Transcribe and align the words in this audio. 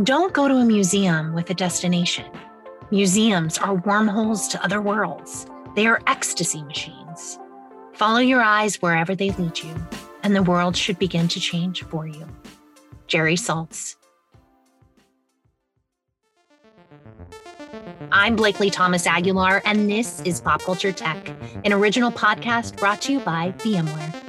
Don't 0.00 0.32
go 0.32 0.48
to 0.48 0.54
a 0.54 0.64
museum 0.64 1.34
with 1.34 1.50
a 1.50 1.54
destination. 1.54 2.24
Museums 2.90 3.58
are 3.58 3.74
wormholes 3.74 4.48
to 4.48 4.64
other 4.64 4.80
worlds, 4.80 5.46
they 5.76 5.86
are 5.86 6.00
ecstasy 6.06 6.62
machines. 6.62 7.38
Follow 7.92 8.18
your 8.18 8.40
eyes 8.40 8.80
wherever 8.80 9.14
they 9.14 9.30
lead 9.32 9.58
you, 9.58 9.74
and 10.22 10.34
the 10.34 10.42
world 10.42 10.78
should 10.78 10.98
begin 10.98 11.28
to 11.28 11.38
change 11.38 11.84
for 11.84 12.06
you. 12.06 12.26
Jerry 13.06 13.34
Saltz. 13.36 13.96
I'm 18.10 18.34
Blakely 18.34 18.70
Thomas 18.70 19.06
Aguilar, 19.06 19.60
and 19.66 19.90
this 19.90 20.22
is 20.22 20.40
Pop 20.40 20.62
Culture 20.62 20.92
Tech, 20.92 21.28
an 21.66 21.72
original 21.72 22.10
podcast 22.10 22.78
brought 22.78 23.02
to 23.02 23.12
you 23.12 23.20
by 23.20 23.52
VMware. 23.58 24.21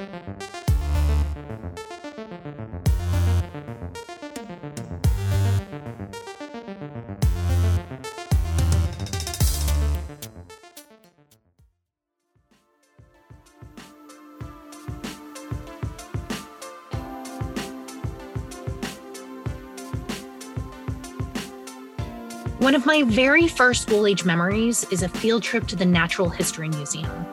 One 22.64 22.74
of 22.74 22.86
my 22.86 23.02
very 23.02 23.46
first 23.46 23.82
school 23.82 24.06
age 24.06 24.24
memories 24.24 24.84
is 24.90 25.02
a 25.02 25.08
field 25.10 25.42
trip 25.42 25.66
to 25.66 25.76
the 25.76 25.84
Natural 25.84 26.30
History 26.30 26.70
Museum. 26.70 27.26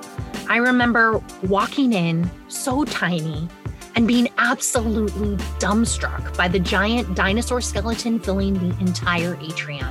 I 0.49 0.57
remember 0.57 1.23
walking 1.43 1.93
in 1.93 2.29
so 2.49 2.84
tiny 2.84 3.48
and 3.96 4.05
being 4.05 4.27
absolutely 4.40 5.38
dumbstruck 5.57 6.35
by 6.35 6.49
the 6.49 6.60
giant 6.60 7.15
dinosaur 7.15 7.62
skeleton 7.62 8.20
filling 8.20 8.55
the 8.55 8.77
entire 8.82 9.38
atrium. 9.40 9.88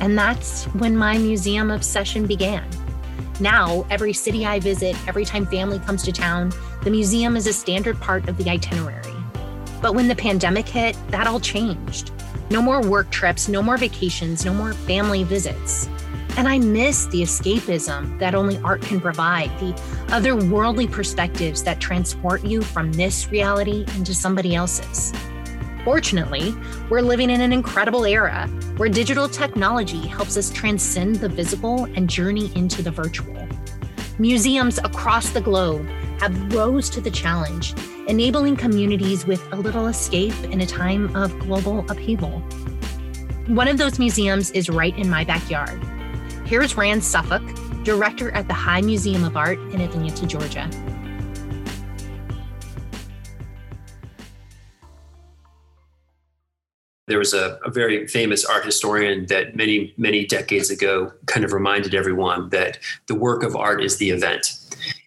And 0.00 0.18
that's 0.18 0.64
when 0.74 0.96
my 0.96 1.18
museum 1.18 1.70
obsession 1.70 2.26
began. 2.26 2.68
Now, 3.38 3.86
every 3.90 4.12
city 4.12 4.44
I 4.44 4.58
visit, 4.58 4.96
every 5.06 5.24
time 5.24 5.46
family 5.46 5.78
comes 5.78 6.02
to 6.02 6.10
town, 6.10 6.52
the 6.82 6.90
museum 6.90 7.36
is 7.36 7.46
a 7.46 7.52
standard 7.52 8.00
part 8.00 8.28
of 8.28 8.38
the 8.38 8.50
itinerary. 8.50 9.14
But 9.80 9.94
when 9.94 10.08
the 10.08 10.16
pandemic 10.16 10.66
hit, 10.66 10.96
that 11.10 11.28
all 11.28 11.38
changed. 11.38 12.10
No 12.54 12.62
more 12.62 12.80
work 12.80 13.10
trips, 13.10 13.48
no 13.48 13.60
more 13.64 13.76
vacations, 13.76 14.44
no 14.44 14.54
more 14.54 14.74
family 14.74 15.24
visits. 15.24 15.88
And 16.36 16.46
I 16.46 16.60
miss 16.60 17.06
the 17.06 17.20
escapism 17.20 18.16
that 18.20 18.36
only 18.36 18.58
art 18.58 18.80
can 18.80 19.00
provide, 19.00 19.50
the 19.58 19.72
otherworldly 20.12 20.88
perspectives 20.88 21.64
that 21.64 21.80
transport 21.80 22.44
you 22.44 22.62
from 22.62 22.92
this 22.92 23.28
reality 23.32 23.84
into 23.96 24.14
somebody 24.14 24.54
else's. 24.54 25.12
Fortunately, 25.82 26.54
we're 26.88 27.00
living 27.00 27.28
in 27.28 27.40
an 27.40 27.52
incredible 27.52 28.04
era 28.04 28.46
where 28.76 28.88
digital 28.88 29.28
technology 29.28 30.06
helps 30.06 30.36
us 30.36 30.52
transcend 30.52 31.16
the 31.16 31.28
visible 31.28 31.88
and 31.96 32.08
journey 32.08 32.52
into 32.54 32.84
the 32.84 32.90
virtual. 32.92 33.48
Museums 34.20 34.78
across 34.78 35.30
the 35.30 35.40
globe 35.40 35.88
have 36.20 36.54
rose 36.54 36.88
to 36.90 37.00
the 37.00 37.10
challenge, 37.10 37.74
enabling 38.06 38.56
communities 38.56 39.26
with 39.26 39.42
a 39.52 39.56
little 39.56 39.86
escape 39.86 40.34
in 40.44 40.60
a 40.60 40.66
time 40.66 41.14
of 41.16 41.38
global 41.38 41.84
upheaval. 41.90 42.40
One 43.46 43.68
of 43.68 43.78
those 43.78 43.98
museums 43.98 44.50
is 44.50 44.68
right 44.68 44.96
in 44.96 45.08
my 45.08 45.24
backyard. 45.24 45.82
Here's 46.44 46.76
Rand 46.76 47.02
Suffolk, 47.02 47.42
director 47.82 48.30
at 48.32 48.46
the 48.46 48.54
High 48.54 48.82
Museum 48.82 49.24
of 49.24 49.36
Art 49.36 49.58
in 49.58 49.80
Atlanta, 49.80 50.26
Georgia. 50.26 50.68
There 57.06 57.18
was 57.18 57.34
a, 57.34 57.58
a, 57.64 57.70
very 57.70 58.06
famous 58.06 58.46
art 58.46 58.64
historian 58.64 59.26
that 59.26 59.56
many, 59.56 59.92
many 59.98 60.24
decades 60.24 60.70
ago 60.70 61.12
kind 61.26 61.44
of 61.44 61.52
reminded 61.52 61.94
everyone 61.94 62.48
that 62.48 62.78
the 63.08 63.14
work 63.14 63.42
of 63.42 63.54
art 63.54 63.84
is 63.84 63.98
the 63.98 64.08
event. 64.08 64.58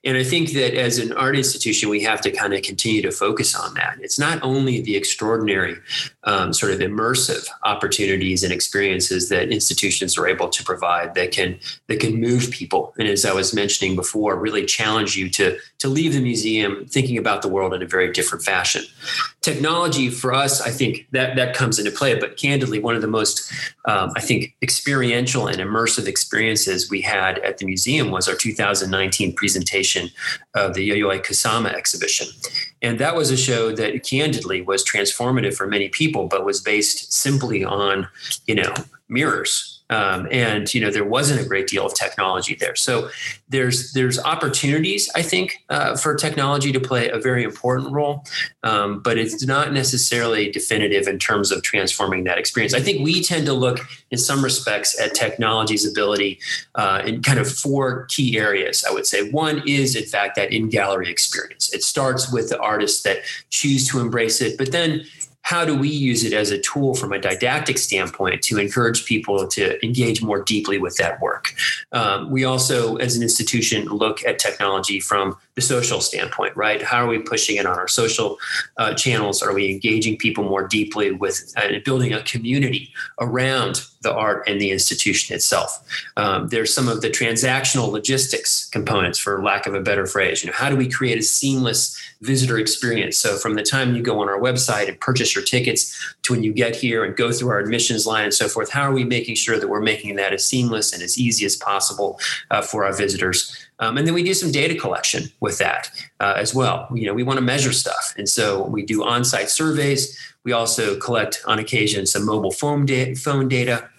And 0.07 0.15
I 0.15 0.23
think 0.23 0.53
that 0.53 0.73
as 0.73 0.99
an 0.99 1.11
art 1.11 1.35
institution, 1.35 1.89
we 1.89 2.01
have 2.03 2.21
to 2.21 2.31
kind 2.31 2.53
of 2.53 2.61
continue 2.61 3.01
to 3.01 3.11
focus 3.11 3.53
on 3.53 3.73
that. 3.73 3.97
It's 3.99 4.17
not 4.17 4.41
only 4.41 4.79
the 4.79 4.95
extraordinary 4.95 5.75
um, 6.23 6.53
sort 6.53 6.71
of 6.71 6.79
immersive 6.79 7.45
opportunities 7.65 8.41
and 8.41 8.53
experiences 8.53 9.27
that 9.27 9.49
institutions 9.49 10.17
are 10.17 10.25
able 10.25 10.47
to 10.47 10.63
provide 10.63 11.13
that 11.15 11.33
can 11.33 11.59
that 11.87 11.99
can 11.99 12.21
move 12.21 12.51
people, 12.51 12.93
and 12.97 13.09
as 13.09 13.25
I 13.25 13.33
was 13.33 13.53
mentioning 13.53 13.97
before, 13.97 14.39
really 14.39 14.65
challenge 14.65 15.17
you 15.17 15.29
to 15.31 15.57
to 15.79 15.89
leave 15.89 16.13
the 16.13 16.21
museum 16.21 16.85
thinking 16.87 17.17
about 17.17 17.41
the 17.41 17.49
world 17.49 17.73
in 17.73 17.83
a 17.83 17.87
very 17.87 18.09
different 18.13 18.45
fashion. 18.45 18.83
Technology 19.41 20.09
for 20.09 20.33
us, 20.33 20.61
I 20.61 20.69
think 20.69 21.07
that 21.11 21.35
that 21.35 21.53
comes 21.53 21.79
into 21.79 21.91
play. 21.91 22.17
But 22.17 22.37
candidly, 22.37 22.79
one 22.79 22.95
of 22.95 23.01
the 23.01 23.07
most 23.09 23.51
um, 23.85 24.13
I 24.15 24.21
think 24.21 24.55
experiential 24.61 25.47
and 25.47 25.57
immersive 25.57 26.07
experiences 26.07 26.89
we 26.89 27.01
had 27.01 27.39
at 27.39 27.57
the 27.57 27.65
museum 27.65 28.09
was 28.09 28.29
our 28.29 28.35
2019 28.35 29.33
presentation 29.33 29.66
of 30.55 30.73
the 30.73 30.89
Yayoi 30.89 31.25
Kusama 31.25 31.73
exhibition. 31.73 32.27
And 32.81 32.99
that 32.99 33.15
was 33.15 33.31
a 33.31 33.37
show 33.37 33.75
that 33.75 34.03
candidly 34.03 34.61
was 34.61 34.83
transformative 34.83 35.55
for 35.55 35.67
many 35.67 35.89
people, 35.89 36.27
but 36.27 36.45
was 36.45 36.61
based 36.61 37.13
simply 37.13 37.63
on, 37.63 38.07
you 38.45 38.55
know, 38.55 38.73
mirrors 39.09 39.76
um, 39.89 40.27
and 40.31 40.73
you 40.73 40.81
know 40.81 40.91
there 40.91 41.05
wasn't 41.05 41.41
a 41.41 41.45
great 41.45 41.67
deal 41.67 41.85
of 41.85 41.93
technology 41.93 42.55
there. 42.55 42.75
So 42.75 43.09
there's 43.49 43.93
there's 43.93 44.19
opportunities 44.19 45.09
I 45.15 45.21
think 45.21 45.63
uh, 45.69 45.95
for 45.95 46.15
technology 46.15 46.71
to 46.71 46.79
play 46.79 47.09
a 47.09 47.19
very 47.19 47.43
important 47.43 47.91
role, 47.91 48.25
um, 48.63 48.99
but 48.99 49.17
it's 49.17 49.45
not 49.45 49.73
necessarily 49.73 50.51
definitive 50.51 51.07
in 51.07 51.19
terms 51.19 51.51
of 51.51 51.61
transforming 51.61 52.23
that 52.25 52.37
experience. 52.37 52.73
I 52.73 52.81
think 52.81 53.03
we 53.03 53.21
tend 53.21 53.45
to 53.45 53.53
look 53.53 53.79
in 54.11 54.17
some 54.17 54.43
respects 54.43 54.99
at 54.99 55.13
technology's 55.13 55.89
ability 55.89 56.39
uh, 56.75 57.01
in 57.05 57.21
kind 57.21 57.39
of 57.39 57.49
four 57.49 58.05
key 58.05 58.37
areas. 58.37 58.83
I 58.87 58.91
would 58.91 59.05
say 59.05 59.29
one 59.31 59.63
is 59.65 59.95
in 59.95 60.05
fact 60.05 60.35
that 60.35 60.51
in 60.51 60.69
gallery 60.69 61.09
experience. 61.09 61.73
It 61.73 61.83
starts 61.83 62.31
with 62.31 62.49
the 62.49 62.59
artists 62.59 63.03
that 63.03 63.19
choose 63.49 63.87
to 63.89 63.99
embrace 63.99 64.41
it, 64.41 64.57
but 64.57 64.71
then 64.71 65.05
how 65.47 65.63
do 65.63 65.73
we 65.73 65.87
use 65.87 66.25
it 66.25 66.33
as 66.33 66.51
a 66.51 66.59
tool 66.59 66.93
from 66.93 67.13
a 67.13 67.17
didactic 67.17 67.77
standpoint 67.77 68.41
to 68.41 68.59
encourage 68.59 69.05
people 69.05 69.47
to 69.47 69.81
engage 69.81 70.21
more 70.21 70.43
deeply 70.43 70.77
with 70.77 70.97
that 70.97 71.21
work? 71.21 71.53
Um, 71.93 72.29
we 72.29 72.43
also, 72.43 72.97
as 72.97 73.15
an 73.15 73.23
institution, 73.23 73.85
look 73.85 74.25
at 74.25 74.39
technology 74.39 74.99
from 74.99 75.37
the 75.55 75.61
social 75.61 76.01
standpoint, 76.01 76.53
right? 76.57 76.83
How 76.83 77.05
are 77.05 77.07
we 77.07 77.19
pushing 77.19 77.55
it 77.55 77.65
on 77.65 77.77
our 77.77 77.87
social 77.87 78.37
uh, 78.75 78.93
channels? 78.93 79.41
Are 79.41 79.53
we 79.53 79.71
engaging 79.71 80.17
people 80.17 80.43
more 80.43 80.67
deeply 80.67 81.11
with 81.11 81.53
uh, 81.55 81.79
building 81.85 82.11
a 82.11 82.21
community 82.23 82.91
around 83.21 83.85
the 84.07 84.13
art 84.13 84.47
and 84.47 84.59
the 84.59 84.71
institution 84.71 85.35
itself? 85.35 85.69
Um, 86.15 86.47
there's 86.47 86.73
some 86.73 86.87
of 86.93 87.01
the 87.01 87.09
transactional 87.09 87.91
logistics 87.91 88.69
components, 88.69 89.19
for 89.19 89.43
lack 89.43 89.67
of 89.67 89.73
a 89.73 89.81
better 89.81 90.05
phrase. 90.05 90.43
You 90.43 90.47
know, 90.49 90.57
how 90.61 90.69
do 90.69 90.77
we 90.83 90.87
create 90.97 91.19
a 91.19 91.27
seamless 91.37 91.81
visitor 92.21 92.57
experience? 92.57 93.17
So 93.17 93.37
from 93.37 93.55
the 93.55 93.63
time 93.63 93.95
you 93.95 94.01
go 94.01 94.19
on 94.21 94.29
our 94.29 94.39
website 94.39 94.87
and 94.87 94.99
purchase 94.99 95.35
your 95.35 95.43
tickets 95.43 95.81
to 96.23 96.33
when 96.33 96.43
you 96.43 96.53
get 96.53 96.75
here 96.75 97.03
and 97.03 97.15
go 97.15 97.31
through 97.31 97.49
our 97.49 97.59
admissions 97.59 98.07
line 98.07 98.23
and 98.23 98.33
so 98.33 98.47
forth, 98.47 98.69
how 98.71 98.83
are 98.83 98.93
we 98.93 99.03
making 99.03 99.35
sure 99.35 99.59
that 99.59 99.69
we're 99.69 99.81
making 99.81 100.15
that 100.15 100.33
as 100.33 100.45
seamless 100.45 100.93
and 100.93 101.03
as 101.03 101.17
easy 101.17 101.45
as 101.45 101.55
possible 101.55 102.19
uh, 102.51 102.61
for 102.61 102.85
our 102.85 102.93
visitors? 102.93 103.37
Um, 103.79 103.97
and 103.97 104.07
then 104.07 104.13
we 104.13 104.23
do 104.23 104.33
some 104.33 104.51
data 104.51 104.75
collection 104.75 105.23
with 105.39 105.57
that 105.59 105.91
uh, 106.19 106.33
as 106.35 106.55
well. 106.55 106.87
You 106.93 107.05
know, 107.07 107.13
we 107.13 107.23
want 107.23 107.37
to 107.37 107.45
measure 107.45 107.73
stuff, 107.73 108.13
and 108.17 108.27
so 108.27 108.63
we 108.75 108.81
do 108.83 109.03
on-site 109.03 109.49
surveys. 109.49 110.17
We 110.43 110.51
also 110.53 110.97
collect 110.97 111.43
on 111.45 111.59
occasion 111.59 112.05
some 112.05 112.25
mobile 112.25 112.51
phone, 112.51 112.87
phone 113.15 113.47
data 113.47 113.89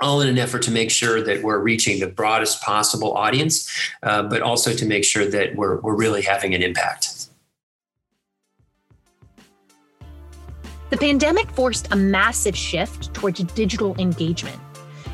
all 0.00 0.20
in 0.20 0.28
an 0.28 0.38
effort 0.38 0.62
to 0.62 0.70
make 0.70 0.90
sure 0.90 1.22
that 1.22 1.42
we're 1.42 1.58
reaching 1.58 2.00
the 2.00 2.06
broadest 2.06 2.60
possible 2.62 3.12
audience, 3.14 3.70
uh, 4.02 4.22
but 4.22 4.42
also 4.42 4.72
to 4.72 4.86
make 4.86 5.04
sure 5.04 5.26
that 5.26 5.54
we're, 5.54 5.80
we're 5.80 5.96
really 5.96 6.22
having 6.22 6.54
an 6.54 6.62
impact. 6.62 7.28
The 10.90 10.96
pandemic 10.98 11.50
forced 11.50 11.92
a 11.92 11.96
massive 11.96 12.56
shift 12.56 13.12
towards 13.14 13.42
digital 13.42 13.96
engagement. 13.98 14.60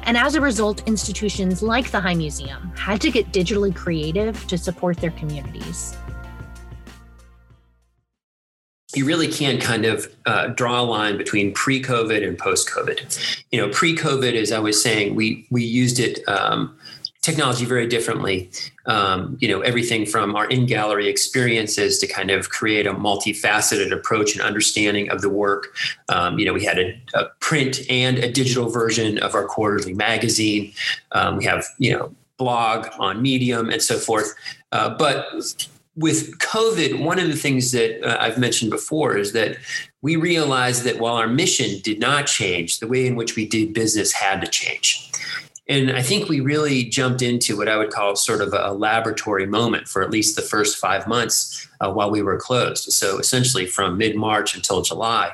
And 0.02 0.16
as 0.16 0.34
a 0.34 0.40
result, 0.40 0.86
institutions 0.86 1.62
like 1.62 1.90
the 1.90 2.00
High 2.00 2.14
Museum 2.14 2.72
had 2.76 3.00
to 3.02 3.10
get 3.10 3.32
digitally 3.32 3.74
creative 3.74 4.46
to 4.48 4.58
support 4.58 4.96
their 4.96 5.10
communities. 5.12 5.96
You 8.94 9.04
really 9.04 9.28
can 9.28 9.60
kind 9.60 9.84
of 9.84 10.12
uh, 10.26 10.48
draw 10.48 10.80
a 10.80 10.82
line 10.82 11.16
between 11.16 11.52
pre-COVID 11.54 12.26
and 12.26 12.36
post-COVID. 12.36 13.44
You 13.52 13.60
know, 13.60 13.68
pre-COVID, 13.68 14.34
as 14.34 14.50
I 14.50 14.58
was 14.58 14.82
saying, 14.82 15.14
we 15.14 15.46
we 15.50 15.62
used 15.64 16.00
it 16.00 16.26
um, 16.28 16.76
technology 17.22 17.64
very 17.64 17.86
differently. 17.86 18.50
Um, 18.86 19.36
you 19.40 19.48
know, 19.48 19.60
everything 19.60 20.06
from 20.06 20.34
our 20.34 20.48
in 20.48 20.66
gallery 20.66 21.08
experiences 21.08 21.98
to 21.98 22.06
kind 22.06 22.30
of 22.30 22.48
create 22.48 22.86
a 22.86 22.94
multifaceted 22.94 23.92
approach 23.92 24.32
and 24.32 24.42
understanding 24.42 25.10
of 25.10 25.20
the 25.20 25.28
work. 25.28 25.74
Um, 26.08 26.38
you 26.38 26.46
know, 26.46 26.54
we 26.54 26.64
had 26.64 26.78
a, 26.78 27.00
a, 27.14 27.26
print 27.40 27.80
and 27.90 28.18
a 28.18 28.30
digital 28.30 28.70
version 28.70 29.18
of 29.18 29.34
our 29.34 29.44
quarterly 29.44 29.92
magazine. 29.92 30.72
Um, 31.12 31.36
we 31.36 31.44
have, 31.44 31.66
you 31.78 31.92
know, 31.92 32.14
blog 32.38 32.88
on 32.98 33.20
Medium 33.20 33.68
and 33.68 33.82
so 33.82 33.98
forth. 33.98 34.34
Uh, 34.72 34.88
but 34.90 35.68
with 36.00 36.38
COVID, 36.38 37.04
one 37.04 37.18
of 37.18 37.28
the 37.28 37.36
things 37.36 37.72
that 37.72 38.02
uh, 38.02 38.16
I've 38.18 38.38
mentioned 38.38 38.70
before 38.70 39.18
is 39.18 39.32
that 39.32 39.58
we 40.00 40.16
realized 40.16 40.84
that 40.84 40.98
while 40.98 41.16
our 41.16 41.28
mission 41.28 41.78
did 41.82 42.00
not 42.00 42.26
change, 42.26 42.78
the 42.78 42.88
way 42.88 43.06
in 43.06 43.16
which 43.16 43.36
we 43.36 43.46
did 43.46 43.74
business 43.74 44.12
had 44.12 44.40
to 44.40 44.46
change. 44.46 45.12
And 45.68 45.92
I 45.92 46.02
think 46.02 46.28
we 46.28 46.40
really 46.40 46.84
jumped 46.84 47.22
into 47.22 47.56
what 47.56 47.68
I 47.68 47.76
would 47.76 47.90
call 47.90 48.16
sort 48.16 48.40
of 48.40 48.52
a 48.52 48.72
laboratory 48.72 49.46
moment 49.46 49.86
for 49.86 50.02
at 50.02 50.10
least 50.10 50.34
the 50.34 50.42
first 50.42 50.78
five 50.78 51.06
months 51.06 51.68
uh, 51.80 51.92
while 51.92 52.10
we 52.10 52.22
were 52.22 52.38
closed. 52.38 52.90
So 52.90 53.18
essentially 53.18 53.66
from 53.66 53.98
mid 53.98 54.16
March 54.16 54.56
until 54.56 54.82
July, 54.82 55.30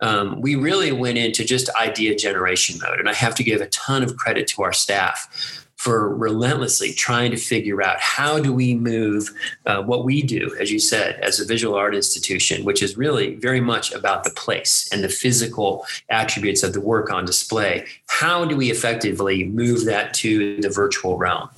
um, 0.00 0.42
we 0.42 0.56
really 0.56 0.92
went 0.92 1.16
into 1.16 1.44
just 1.44 1.70
idea 1.76 2.14
generation 2.16 2.78
mode. 2.82 2.98
And 2.98 3.08
I 3.08 3.14
have 3.14 3.34
to 3.36 3.44
give 3.44 3.60
a 3.60 3.68
ton 3.68 4.02
of 4.02 4.16
credit 4.16 4.48
to 4.48 4.62
our 4.62 4.72
staff 4.72 5.67
for 5.88 6.14
relentlessly 6.14 6.92
trying 6.92 7.30
to 7.30 7.38
figure 7.38 7.82
out 7.82 7.98
how 7.98 8.38
do 8.38 8.52
we 8.52 8.74
move 8.74 9.30
uh, 9.64 9.82
what 9.82 10.04
we 10.04 10.20
do, 10.20 10.54
as 10.60 10.70
you 10.70 10.78
said, 10.78 11.18
as 11.20 11.40
a 11.40 11.46
visual 11.46 11.74
art 11.74 11.94
institution, 11.94 12.62
which 12.66 12.82
is 12.82 12.98
really 12.98 13.36
very 13.36 13.62
much 13.62 13.90
about 13.94 14.22
the 14.22 14.30
place 14.30 14.86
and 14.92 15.02
the 15.02 15.08
physical 15.08 15.86
attributes 16.10 16.62
of 16.62 16.74
the 16.74 16.80
work 16.82 17.10
on 17.10 17.24
display. 17.24 17.86
How 18.08 18.44
do 18.44 18.54
we 18.54 18.70
effectively 18.70 19.44
move 19.44 19.86
that 19.86 20.12
to 20.16 20.60
the 20.60 20.68
virtual 20.68 21.16
realm? 21.16 21.48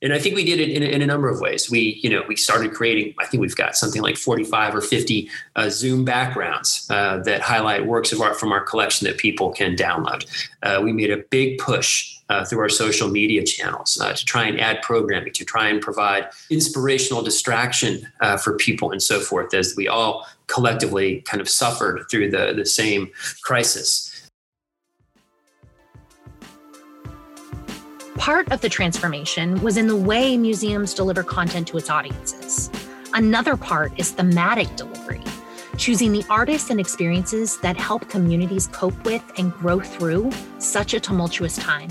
And 0.00 0.12
I 0.12 0.20
think 0.20 0.36
we 0.36 0.44
did 0.44 0.60
it 0.60 0.68
in, 0.68 0.84
in 0.84 1.02
a 1.02 1.06
number 1.06 1.28
of 1.28 1.40
ways. 1.40 1.68
We, 1.68 1.98
you 2.04 2.10
know, 2.10 2.22
we 2.28 2.36
started 2.36 2.74
creating. 2.74 3.14
I 3.18 3.26
think 3.26 3.40
we've 3.40 3.56
got 3.56 3.74
something 3.74 4.00
like 4.00 4.16
45 4.16 4.76
or 4.76 4.80
50 4.80 5.28
uh, 5.56 5.68
Zoom 5.70 6.04
backgrounds 6.04 6.86
uh, 6.88 7.18
that 7.24 7.40
highlight 7.40 7.84
works 7.84 8.12
of 8.12 8.20
art 8.20 8.38
from 8.38 8.52
our 8.52 8.62
collection 8.62 9.08
that 9.08 9.18
people 9.18 9.50
can 9.50 9.74
download. 9.74 10.24
Uh, 10.62 10.80
we 10.80 10.92
made 10.92 11.10
a 11.10 11.16
big 11.16 11.58
push 11.58 12.21
uh, 12.32 12.44
through 12.44 12.60
our 12.60 12.68
social 12.68 13.08
media 13.08 13.44
channels 13.44 14.00
uh, 14.00 14.12
to 14.14 14.24
try 14.24 14.44
and 14.46 14.58
add 14.58 14.80
programming, 14.80 15.32
to 15.34 15.44
try 15.44 15.68
and 15.68 15.82
provide 15.82 16.28
inspirational 16.48 17.22
distraction 17.22 18.08
uh, 18.20 18.38
for 18.38 18.56
people 18.56 18.90
and 18.90 19.02
so 19.02 19.20
forth, 19.20 19.52
as 19.52 19.74
we 19.76 19.86
all 19.86 20.26
collectively 20.46 21.20
kind 21.22 21.40
of 21.42 21.48
suffered 21.48 22.06
through 22.10 22.30
the, 22.30 22.54
the 22.56 22.64
same 22.64 23.10
crisis. 23.42 24.08
Part 28.16 28.50
of 28.50 28.60
the 28.60 28.68
transformation 28.68 29.60
was 29.62 29.76
in 29.76 29.86
the 29.86 29.96
way 29.96 30.36
museums 30.36 30.94
deliver 30.94 31.22
content 31.22 31.68
to 31.68 31.76
its 31.76 31.90
audiences. 31.90 32.70
Another 33.12 33.56
part 33.56 33.92
is 33.98 34.10
thematic 34.12 34.74
delivery 34.76 35.22
choosing 35.78 36.12
the 36.12 36.24
artists 36.28 36.70
and 36.70 36.78
experiences 36.78 37.56
that 37.58 37.76
help 37.76 38.08
communities 38.08 38.68
cope 38.68 39.04
with 39.04 39.22
and 39.38 39.52
grow 39.54 39.80
through 39.80 40.30
such 40.58 40.94
a 40.94 41.00
tumultuous 41.00 41.56
time. 41.56 41.88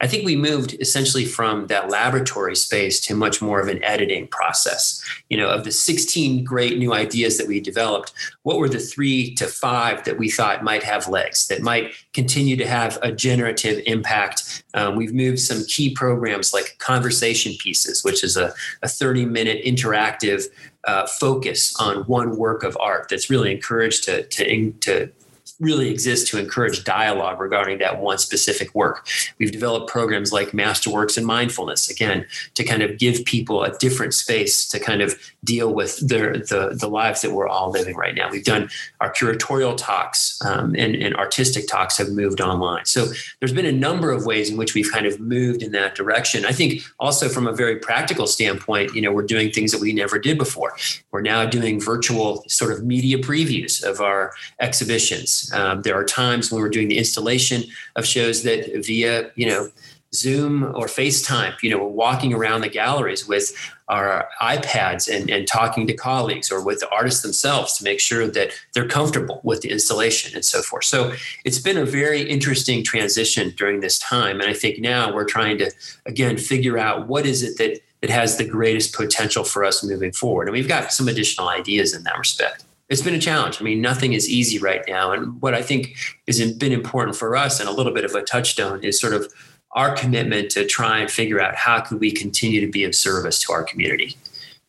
I 0.00 0.06
think 0.06 0.24
we 0.24 0.34
moved 0.34 0.76
essentially 0.80 1.26
from 1.26 1.66
that 1.66 1.90
laboratory 1.90 2.56
space 2.56 3.00
to 3.00 3.14
much 3.14 3.42
more 3.42 3.60
of 3.60 3.68
an 3.68 3.84
editing 3.84 4.28
process. 4.28 5.04
You 5.28 5.36
know, 5.36 5.50
of 5.50 5.64
the 5.64 5.72
16 5.72 6.42
great 6.42 6.78
new 6.78 6.94
ideas 6.94 7.36
that 7.36 7.46
we 7.46 7.60
developed, 7.60 8.12
what 8.42 8.58
were 8.58 8.68
the 8.68 8.78
three 8.78 9.34
to 9.34 9.46
five 9.46 10.04
that 10.04 10.18
we 10.18 10.30
thought 10.30 10.64
might 10.64 10.82
have 10.82 11.08
legs, 11.08 11.48
that 11.48 11.60
might 11.60 11.92
continue 12.14 12.56
to 12.56 12.66
have 12.66 12.98
a 13.02 13.12
generative 13.12 13.82
impact? 13.86 14.64
Um, 14.72 14.96
we've 14.96 15.12
moved 15.12 15.40
some 15.40 15.64
key 15.66 15.94
programs 15.94 16.54
like 16.54 16.76
Conversation 16.78 17.52
Pieces, 17.58 18.02
which 18.02 18.24
is 18.24 18.36
a, 18.36 18.54
a 18.82 18.88
30 18.88 19.26
minute 19.26 19.62
interactive 19.64 20.46
uh, 20.84 21.06
focus 21.06 21.76
on 21.78 22.04
one 22.04 22.38
work 22.38 22.62
of 22.62 22.76
art 22.80 23.08
that's 23.10 23.28
really 23.28 23.52
encouraged 23.52 24.04
to, 24.04 24.22
to, 24.28 24.72
to 24.72 25.12
really 25.60 25.90
exist 25.90 26.26
to 26.28 26.38
encourage 26.38 26.84
dialogue 26.84 27.38
regarding 27.38 27.78
that 27.78 28.00
one 28.00 28.18
specific 28.18 28.74
work. 28.74 29.06
We've 29.38 29.52
developed 29.52 29.90
programs 29.90 30.32
like 30.32 30.48
Masterworks 30.48 31.16
and 31.16 31.26
Mindfulness, 31.26 31.90
again, 31.90 32.26
to 32.54 32.64
kind 32.64 32.82
of 32.82 32.98
give 32.98 33.24
people 33.24 33.62
a 33.62 33.76
different 33.78 34.14
space 34.14 34.66
to 34.68 34.80
kind 34.80 35.02
of 35.02 35.18
deal 35.44 35.72
with 35.72 35.98
their, 36.06 36.38
the, 36.38 36.76
the 36.78 36.88
lives 36.88 37.22
that 37.22 37.32
we're 37.32 37.48
all 37.48 37.70
living 37.70 37.96
right 37.96 38.14
now. 38.14 38.30
We've 38.30 38.44
done 38.44 38.70
our 39.00 39.12
curatorial 39.12 39.76
talks 39.76 40.40
um, 40.44 40.74
and, 40.76 40.94
and 40.96 41.14
artistic 41.16 41.68
talks 41.68 41.98
have 41.98 42.08
moved 42.08 42.40
online. 42.40 42.86
So 42.86 43.06
there's 43.38 43.52
been 43.52 43.66
a 43.66 43.72
number 43.72 44.10
of 44.10 44.26
ways 44.26 44.50
in 44.50 44.56
which 44.56 44.74
we've 44.74 44.90
kind 44.90 45.06
of 45.06 45.20
moved 45.20 45.62
in 45.62 45.72
that 45.72 45.94
direction. 45.94 46.44
I 46.46 46.52
think 46.52 46.82
also 46.98 47.28
from 47.28 47.46
a 47.46 47.52
very 47.52 47.76
practical 47.76 48.26
standpoint, 48.26 48.94
you 48.94 49.02
know, 49.02 49.12
we're 49.12 49.22
doing 49.22 49.50
things 49.50 49.72
that 49.72 49.80
we 49.80 49.92
never 49.92 50.18
did 50.18 50.38
before. 50.38 50.74
We're 51.10 51.20
now 51.20 51.44
doing 51.44 51.80
virtual 51.80 52.44
sort 52.48 52.72
of 52.72 52.84
media 52.84 53.18
previews 53.18 53.82
of 53.82 54.00
our 54.00 54.32
exhibitions. 54.60 55.49
Um, 55.52 55.82
there 55.82 55.94
are 55.94 56.04
times 56.04 56.50
when 56.50 56.60
we're 56.60 56.68
doing 56.68 56.88
the 56.88 56.98
installation 56.98 57.64
of 57.96 58.06
shows 58.06 58.42
that 58.44 58.84
via, 58.84 59.30
you 59.34 59.46
know, 59.46 59.70
Zoom 60.12 60.64
or 60.64 60.86
FaceTime, 60.86 61.54
you 61.62 61.70
know, 61.70 61.78
we're 61.78 61.88
walking 61.88 62.34
around 62.34 62.62
the 62.62 62.68
galleries 62.68 63.28
with 63.28 63.52
our 63.88 64.28
iPads 64.40 65.12
and, 65.12 65.30
and 65.30 65.46
talking 65.46 65.86
to 65.86 65.94
colleagues 65.94 66.50
or 66.50 66.64
with 66.64 66.80
the 66.80 66.88
artists 66.90 67.22
themselves 67.22 67.76
to 67.78 67.84
make 67.84 68.00
sure 68.00 68.26
that 68.26 68.50
they're 68.72 68.88
comfortable 68.88 69.40
with 69.44 69.60
the 69.60 69.70
installation 69.70 70.34
and 70.34 70.44
so 70.44 70.62
forth. 70.62 70.84
So 70.84 71.12
it's 71.44 71.60
been 71.60 71.76
a 71.76 71.84
very 71.84 72.22
interesting 72.22 72.82
transition 72.82 73.52
during 73.56 73.80
this 73.80 73.98
time. 74.00 74.40
And 74.40 74.50
I 74.50 74.52
think 74.52 74.80
now 74.80 75.14
we're 75.14 75.24
trying 75.24 75.58
to, 75.58 75.70
again, 76.06 76.36
figure 76.38 76.76
out 76.76 77.06
what 77.06 77.24
is 77.24 77.44
it 77.44 77.56
that, 77.58 77.80
that 78.00 78.10
has 78.10 78.36
the 78.36 78.44
greatest 78.44 78.94
potential 78.94 79.44
for 79.44 79.64
us 79.64 79.84
moving 79.84 80.12
forward. 80.12 80.48
And 80.48 80.52
we've 80.52 80.68
got 80.68 80.92
some 80.92 81.06
additional 81.06 81.48
ideas 81.48 81.94
in 81.94 82.02
that 82.04 82.18
respect 82.18 82.64
it's 82.90 83.02
been 83.02 83.14
a 83.14 83.20
challenge. 83.20 83.60
I 83.60 83.64
mean, 83.64 83.80
nothing 83.80 84.12
is 84.12 84.28
easy 84.28 84.58
right 84.58 84.82
now. 84.88 85.12
And 85.12 85.40
what 85.40 85.54
I 85.54 85.62
think 85.62 85.96
has 86.26 86.40
been 86.52 86.72
important 86.72 87.16
for 87.16 87.36
us 87.36 87.60
and 87.60 87.68
a 87.68 87.72
little 87.72 87.94
bit 87.94 88.04
of 88.04 88.14
a 88.14 88.22
touchstone 88.22 88.82
is 88.82 89.00
sort 89.00 89.14
of 89.14 89.32
our 89.72 89.94
commitment 89.94 90.50
to 90.50 90.66
try 90.66 90.98
and 90.98 91.08
figure 91.08 91.40
out 91.40 91.54
how 91.54 91.80
could 91.80 92.00
we 92.00 92.10
continue 92.10 92.60
to 92.60 92.70
be 92.70 92.82
of 92.82 92.94
service 92.94 93.38
to 93.44 93.52
our 93.52 93.62
community. 93.62 94.16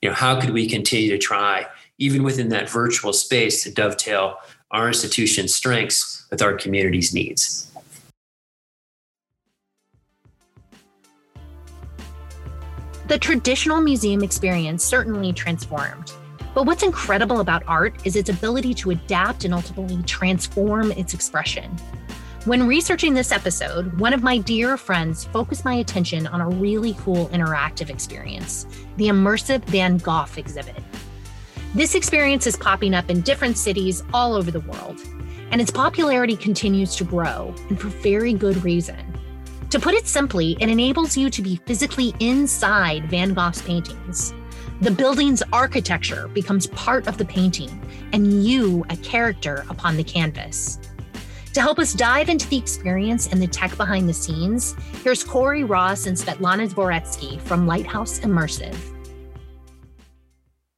You 0.04 0.10
know, 0.10 0.16
how 0.16 0.40
could 0.40 0.52
we 0.52 0.70
continue 0.70 1.10
to 1.10 1.18
try, 1.18 1.66
even 1.98 2.22
within 2.22 2.50
that 2.50 2.70
virtual 2.70 3.12
space, 3.12 3.64
to 3.64 3.72
dovetail 3.72 4.38
our 4.70 4.88
institution's 4.88 5.54
strengths 5.54 6.26
with 6.30 6.42
our 6.42 6.54
community's 6.54 7.14
needs. 7.14 7.72
The 13.08 13.20
traditional 13.20 13.82
museum 13.82 14.24
experience 14.24 14.86
certainly 14.86 15.34
transformed. 15.34 16.14
But 16.54 16.66
what's 16.66 16.84
incredible 16.84 17.40
about 17.40 17.64
art 17.68 18.06
is 18.06 18.16
its 18.16 18.30
ability 18.30 18.74
to 18.76 18.92
adapt 18.92 19.46
and 19.46 19.54
ultimately 19.54 20.04
transform 20.04 20.92
its 20.92 21.14
expression. 21.14 21.72
When 22.46 22.68
researching 22.68 23.14
this 23.14 23.32
episode, 23.32 24.00
one 24.00 24.14
of 24.14 24.24
my 24.24 24.40
dear 24.40 24.76
friends 24.76 25.26
focused 25.26 25.64
my 25.64 25.76
attention 25.76 26.26
on 26.26 26.42
a 26.42 26.50
really 26.50 26.96
cool 26.96 27.28
interactive 27.30 27.90
experience 27.90 28.66
the 28.98 29.08
immersive 29.08 29.64
Van 29.66 29.98
Gogh 29.98 30.26
exhibit. 30.36 30.84
This 31.74 31.96
experience 31.96 32.48
is 32.48 32.58
popping 32.58 32.94
up 32.94 33.10
in 33.10 33.22
different 33.22 33.58
cities 33.58 34.04
all 34.14 34.34
over 34.34 34.52
the 34.52 34.60
world, 34.62 35.00
and 35.52 35.62
its 35.62 35.72
popularity 35.72 36.36
continues 36.36 36.96
to 36.98 37.04
grow, 37.04 37.54
and 37.70 37.80
for 37.80 37.88
very 37.88 38.34
good 38.34 38.62
reason. 38.64 38.98
To 39.70 39.80
put 39.80 39.94
it 39.94 40.08
simply, 40.08 40.58
it 40.60 40.68
enables 40.68 41.16
you 41.16 41.30
to 41.30 41.42
be 41.42 41.56
physically 41.66 42.14
inside 42.20 43.10
Van 43.10 43.34
Gogh's 43.34 43.62
paintings. 43.62 44.34
The 44.82 44.90
building's 44.90 45.44
architecture 45.54 46.28
becomes 46.30 46.66
part 46.66 47.08
of 47.08 47.20
the 47.20 47.26
painting, 47.26 47.70
and 48.14 48.44
you 48.44 48.84
a 48.90 48.98
character 48.98 49.64
upon 49.70 49.96
the 49.96 50.04
canvas. 50.04 50.80
To 51.54 51.62
help 51.62 51.78
us 51.78 51.94
dive 51.94 52.30
into 52.30 52.50
the 52.50 52.58
experience 52.58 53.28
and 53.28 53.40
the 53.40 53.46
tech 53.46 53.78
behind 53.78 54.10
the 54.10 54.14
scenes, 54.14 54.74
here's 55.04 55.24
Corey 55.24 55.64
Ross 55.64 56.08
and 56.08 56.18
Svetlana 56.18 56.68
Dvoretsky 56.68 57.40
from 57.42 57.68
Lighthouse 57.68 58.22
Immersive. 58.22 58.76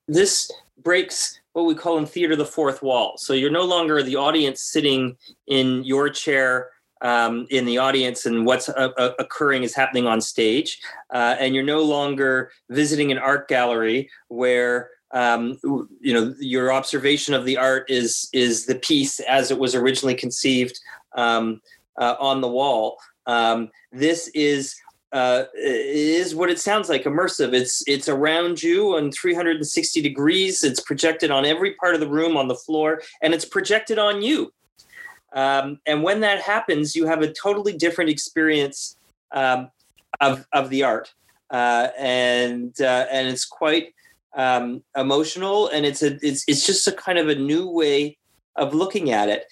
This 0.10 0.52
breaks 0.84 1.40
what 1.54 1.66
we 1.66 1.74
call 1.74 1.98
in 1.98 2.06
theater 2.06 2.36
the 2.36 2.46
fourth 2.46 2.84
wall. 2.84 3.14
So 3.16 3.32
you're 3.32 3.50
no 3.50 3.64
longer 3.64 4.04
the 4.04 4.18
audience 4.18 4.64
sitting 4.64 5.16
in 5.48 5.82
your 5.86 6.10
chair 6.10 6.72
um, 7.04 7.46
in 7.50 7.66
the 7.66 7.78
audience 7.78 8.26
and 8.26 8.46
what's 8.46 8.70
uh, 8.70 8.90
uh, 8.98 9.12
occurring 9.20 9.64
is 9.64 9.76
happening 9.76 10.08
on 10.08 10.22
stage. 10.22 10.80
Uh, 11.14 11.36
and 11.40 11.54
you're 11.54 11.64
no 11.64 11.82
longer 11.82 12.52
visiting 12.70 13.12
an 13.12 13.18
art 13.18 13.48
gallery 13.48 14.10
where 14.30 14.90
um, 15.12 15.60
you 16.00 16.14
know 16.14 16.34
your 16.40 16.74
observation 16.74 17.36
of 17.36 17.46
the 17.46 17.58
art 17.58 17.86
is 17.90 18.30
is 18.34 18.66
the 18.66 18.76
piece 18.76 19.20
as 19.20 19.52
it 19.52 19.60
was 19.60 19.76
originally 19.76 20.16
conceived 20.16 20.80
um, 21.16 21.62
uh, 21.98 22.16
on 22.20 22.42
the 22.42 22.48
wall. 22.48 22.98
Um, 23.28 23.70
this 23.92 24.30
is 24.30 24.76
uh, 25.12 25.44
is 25.56 26.34
what 26.34 26.50
it 26.50 26.60
sounds 26.60 26.90
like 26.90 27.04
immersive 27.04 27.54
it's 27.54 27.84
it's 27.86 28.10
around 28.10 28.64
you 28.64 28.96
on 28.98 29.12
360 29.12 30.02
degrees 30.02 30.64
it's 30.64 30.80
projected 30.80 31.30
on 31.30 31.46
every 31.46 31.76
part 31.76 31.94
of 31.94 32.02
the 32.02 32.08
room 32.08 32.36
on 32.36 32.48
the 32.48 32.56
floor 32.56 33.00
and 33.22 33.32
it's 33.32 33.46
projected 33.46 34.00
on 34.00 34.24
you 34.24 34.52
um, 35.34 35.80
and 35.86 36.04
when 36.04 36.20
that 36.22 36.42
happens, 36.42 36.96
you 36.96 37.06
have 37.06 37.22
a 37.22 37.32
totally 37.32 37.74
different 37.74 38.10
experience 38.10 38.98
um, 39.32 39.70
of, 40.22 40.48
of 40.54 40.70
the 40.70 40.84
art. 40.84 41.14
Uh, 41.50 41.90
and 42.00 42.82
uh, 42.82 43.06
and 43.12 43.28
it's 43.28 43.46
quite 43.46 43.94
um, 44.36 44.82
emotional, 44.98 45.68
and 45.68 45.86
it's 45.86 46.02
a 46.02 46.18
it's 46.26 46.44
it's 46.48 46.66
just 46.66 46.88
a 46.88 46.92
kind 46.92 47.20
of 47.20 47.30
a 47.30 47.36
new 47.36 47.70
way 47.70 48.18
of 48.56 48.74
looking 48.74 49.12
at 49.12 49.30
it. 49.30 49.46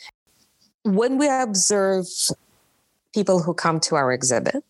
When 0.84 1.20
we 1.20 1.30
observe 1.30 2.08
people 3.14 3.44
who 3.44 3.54
come 3.54 3.80
to 3.82 3.96
our 3.96 4.12
exhibit, 4.12 4.64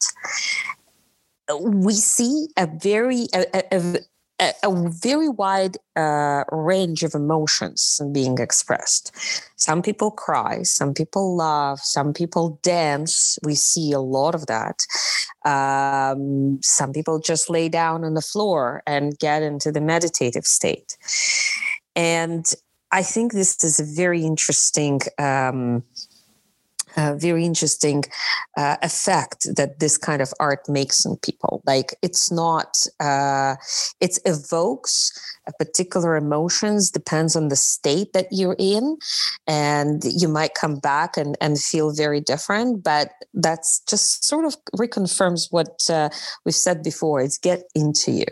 we 1.62 1.94
see 1.94 2.48
a 2.58 2.68
very 2.68 3.28
a, 3.34 3.64
a, 3.72 4.00
a, 4.42 4.54
a 4.64 4.90
very 4.90 5.30
wide 5.30 5.78
uh, 5.96 6.44
range 6.52 7.04
of 7.04 7.14
emotions 7.14 8.02
being 8.12 8.40
expressed. 8.40 9.16
Some 9.56 9.82
people 9.82 10.12
cry, 10.12 10.64
some 10.64 10.94
people 10.94 11.36
laugh, 11.36 11.80
some 11.80 12.12
people 12.12 12.60
dance. 12.64 13.38
We 13.44 13.56
see 13.56 13.92
a 13.92 14.00
lot 14.00 14.34
of 14.34 14.48
that. 14.48 14.80
Um, 15.46 16.60
some 16.62 16.92
people 16.92 17.20
just 17.20 17.50
lay 17.50 17.70
down 17.70 18.04
on 18.04 18.16
the 18.16 18.22
floor 18.22 18.82
and 18.88 19.18
get 19.20 19.44
into 19.44 19.72
the 19.72 19.82
meditative 19.82 20.46
state. 20.46 20.98
And 21.96 22.46
I 22.92 23.04
think 23.04 23.32
this 23.32 23.64
is 23.64 23.80
a 23.80 23.86
very 23.86 24.24
interesting. 24.24 25.00
Um, 25.18 25.84
very 26.98 27.46
interesting 27.46 28.04
uh, 28.58 28.78
effect 28.82 29.48
that 29.56 29.80
this 29.80 29.98
kind 29.98 30.22
of 30.22 30.34
art 30.40 30.68
makes 30.68 31.06
on 31.06 31.18
people. 31.18 31.62
Like 31.66 31.96
it's 32.02 32.32
not, 32.32 32.78
uh, 33.00 33.56
it 34.00 34.20
evokes 34.26 35.12
particular 35.58 36.16
emotions, 36.16 36.92
depends 36.92 37.36
on 37.36 37.48
the 37.48 37.56
state 37.56 38.14
that 38.14 38.28
you're 38.32 38.56
in. 38.60 38.98
And 39.48 40.04
you 40.04 40.28
might 40.28 40.54
come 40.54 40.80
back 40.80 41.18
and, 41.18 41.38
and 41.42 41.60
feel 41.60 41.94
very 41.94 42.22
different, 42.22 42.84
but 42.84 43.12
that's 43.34 43.82
just 43.90 44.24
sort 44.24 44.46
of 44.46 44.56
reconfirms 44.76 45.48
what 45.52 45.90
uh, 45.90 46.10
we've 46.46 46.56
said 46.56 46.84
before. 46.84 47.22
It's 47.22 47.38
get 47.38 47.64
into 47.76 48.12
you. 48.12 48.26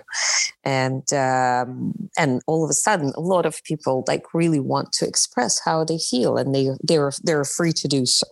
And, 0.63 1.11
um, 1.13 1.93
and 2.17 2.41
all 2.47 2.63
of 2.63 2.69
a 2.69 2.73
sudden, 2.73 3.11
a 3.15 3.21
lot 3.21 3.45
of 3.45 3.63
people 3.63 4.03
like 4.07 4.33
really 4.33 4.59
want 4.59 4.91
to 4.93 5.07
express 5.07 5.59
how 5.63 5.83
they 5.83 5.97
feel 5.97 6.37
and 6.37 6.53
they, 6.53 6.69
they're, 6.81 7.11
they're 7.23 7.45
free 7.45 7.73
to 7.73 7.87
do 7.87 8.05
so 8.05 8.27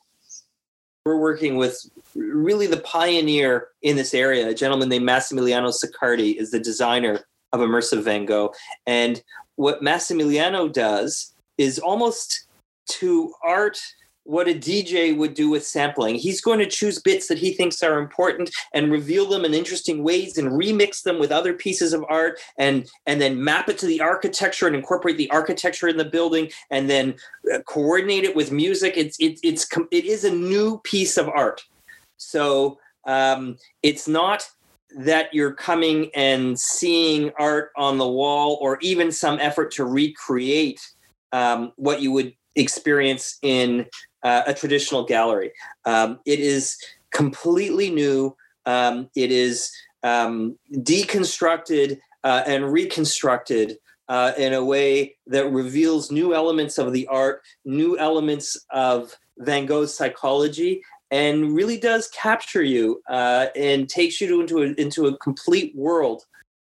we're 1.07 1.17
working 1.17 1.55
with 1.55 1.89
really 2.15 2.67
the 2.67 2.81
pioneer 2.81 3.69
in 3.81 3.95
this 3.95 4.13
area, 4.13 4.49
a 4.49 4.53
gentleman 4.53 4.89
named 4.89 5.07
Massimiliano 5.07 5.73
Siccardi 5.73 6.37
is 6.37 6.51
the 6.51 6.59
designer 6.59 7.21
of 7.53 7.61
immersive 7.61 8.03
Van 8.03 8.25
Gogh. 8.25 8.53
And 8.85 9.23
what 9.55 9.81
Massimiliano 9.81 10.71
does 10.71 11.33
is 11.57 11.79
almost 11.79 12.47
to 12.89 13.33
art 13.43 13.79
what 14.27 14.49
a 14.49 14.53
DJ 14.53 15.15
would 15.15 15.33
do 15.33 15.49
with 15.49 15.65
sampling. 15.65 16.15
He's 16.15 16.41
going 16.41 16.59
to 16.59 16.67
choose 16.67 16.99
bits 16.99 17.27
that 17.27 17.37
he 17.37 17.53
thinks 17.53 17.81
are 17.81 17.97
important 17.97 18.53
and 18.73 18.91
reveal 18.91 19.25
them 19.25 19.45
in 19.45 19.53
interesting 19.53 20.03
ways 20.03 20.37
and 20.37 20.51
remix 20.51 21.01
them 21.01 21.17
with 21.17 21.31
other 21.31 21.53
pieces 21.53 21.93
of 21.93 22.03
art 22.09 22.37
and 22.57 22.89
and 23.05 23.21
then 23.21 23.41
map 23.41 23.69
it 23.69 23.77
to 23.79 23.85
the 23.85 24.01
architecture 24.01 24.67
and 24.67 24.75
incorporate 24.75 25.17
the 25.17 25.31
architecture 25.31 25.87
in 25.87 25.95
the 25.95 26.05
building 26.05 26.51
and 26.71 26.89
then 26.89 27.15
uh, 27.53 27.59
coordinate 27.59 28.25
it 28.25 28.35
with 28.35 28.51
music. 28.51 28.93
It's 28.97 29.17
it, 29.17 29.39
it's 29.43 29.65
it 29.91 30.03
is 30.03 30.25
a 30.25 30.31
new 30.31 30.79
piece 30.83 31.15
of 31.15 31.29
art. 31.29 31.63
So 32.17 32.79
um, 33.05 33.57
it's 33.81 34.09
not 34.09 34.43
that 34.97 35.33
you're 35.33 35.53
coming 35.53 36.09
and 36.15 36.59
seeing 36.59 37.31
art 37.39 37.71
on 37.77 37.97
the 37.97 38.07
wall 38.07 38.57
or 38.61 38.77
even 38.81 39.09
some 39.09 39.39
effort 39.39 39.71
to 39.71 39.85
recreate 39.85 40.81
um, 41.31 41.71
what 41.77 42.01
you 42.01 42.11
would 42.11 42.33
experience 42.57 43.37
in 43.41 43.85
uh, 44.23 44.43
a 44.47 44.53
traditional 44.53 45.05
gallery. 45.05 45.51
Um, 45.85 46.19
it 46.25 46.39
is 46.39 46.77
completely 47.11 47.89
new. 47.89 48.35
Um, 48.65 49.09
it 49.15 49.31
is 49.31 49.71
um, 50.03 50.57
deconstructed 50.73 51.99
uh, 52.23 52.43
and 52.45 52.71
reconstructed 52.71 53.77
uh, 54.09 54.31
in 54.37 54.53
a 54.53 54.63
way 54.63 55.15
that 55.27 55.51
reveals 55.51 56.11
new 56.11 56.33
elements 56.33 56.77
of 56.77 56.93
the 56.93 57.07
art, 57.07 57.41
new 57.65 57.97
elements 57.97 58.57
of 58.71 59.17
Van 59.39 59.65
Gogh's 59.65 59.93
psychology, 59.93 60.81
and 61.11 61.53
really 61.55 61.77
does 61.77 62.09
capture 62.09 62.63
you 62.63 63.01
uh, 63.09 63.47
and 63.55 63.89
takes 63.89 64.19
you 64.19 64.27
to, 64.27 64.41
into, 64.41 64.57
a, 64.59 64.81
into 64.81 65.07
a 65.07 65.17
complete 65.17 65.75
world 65.75 66.25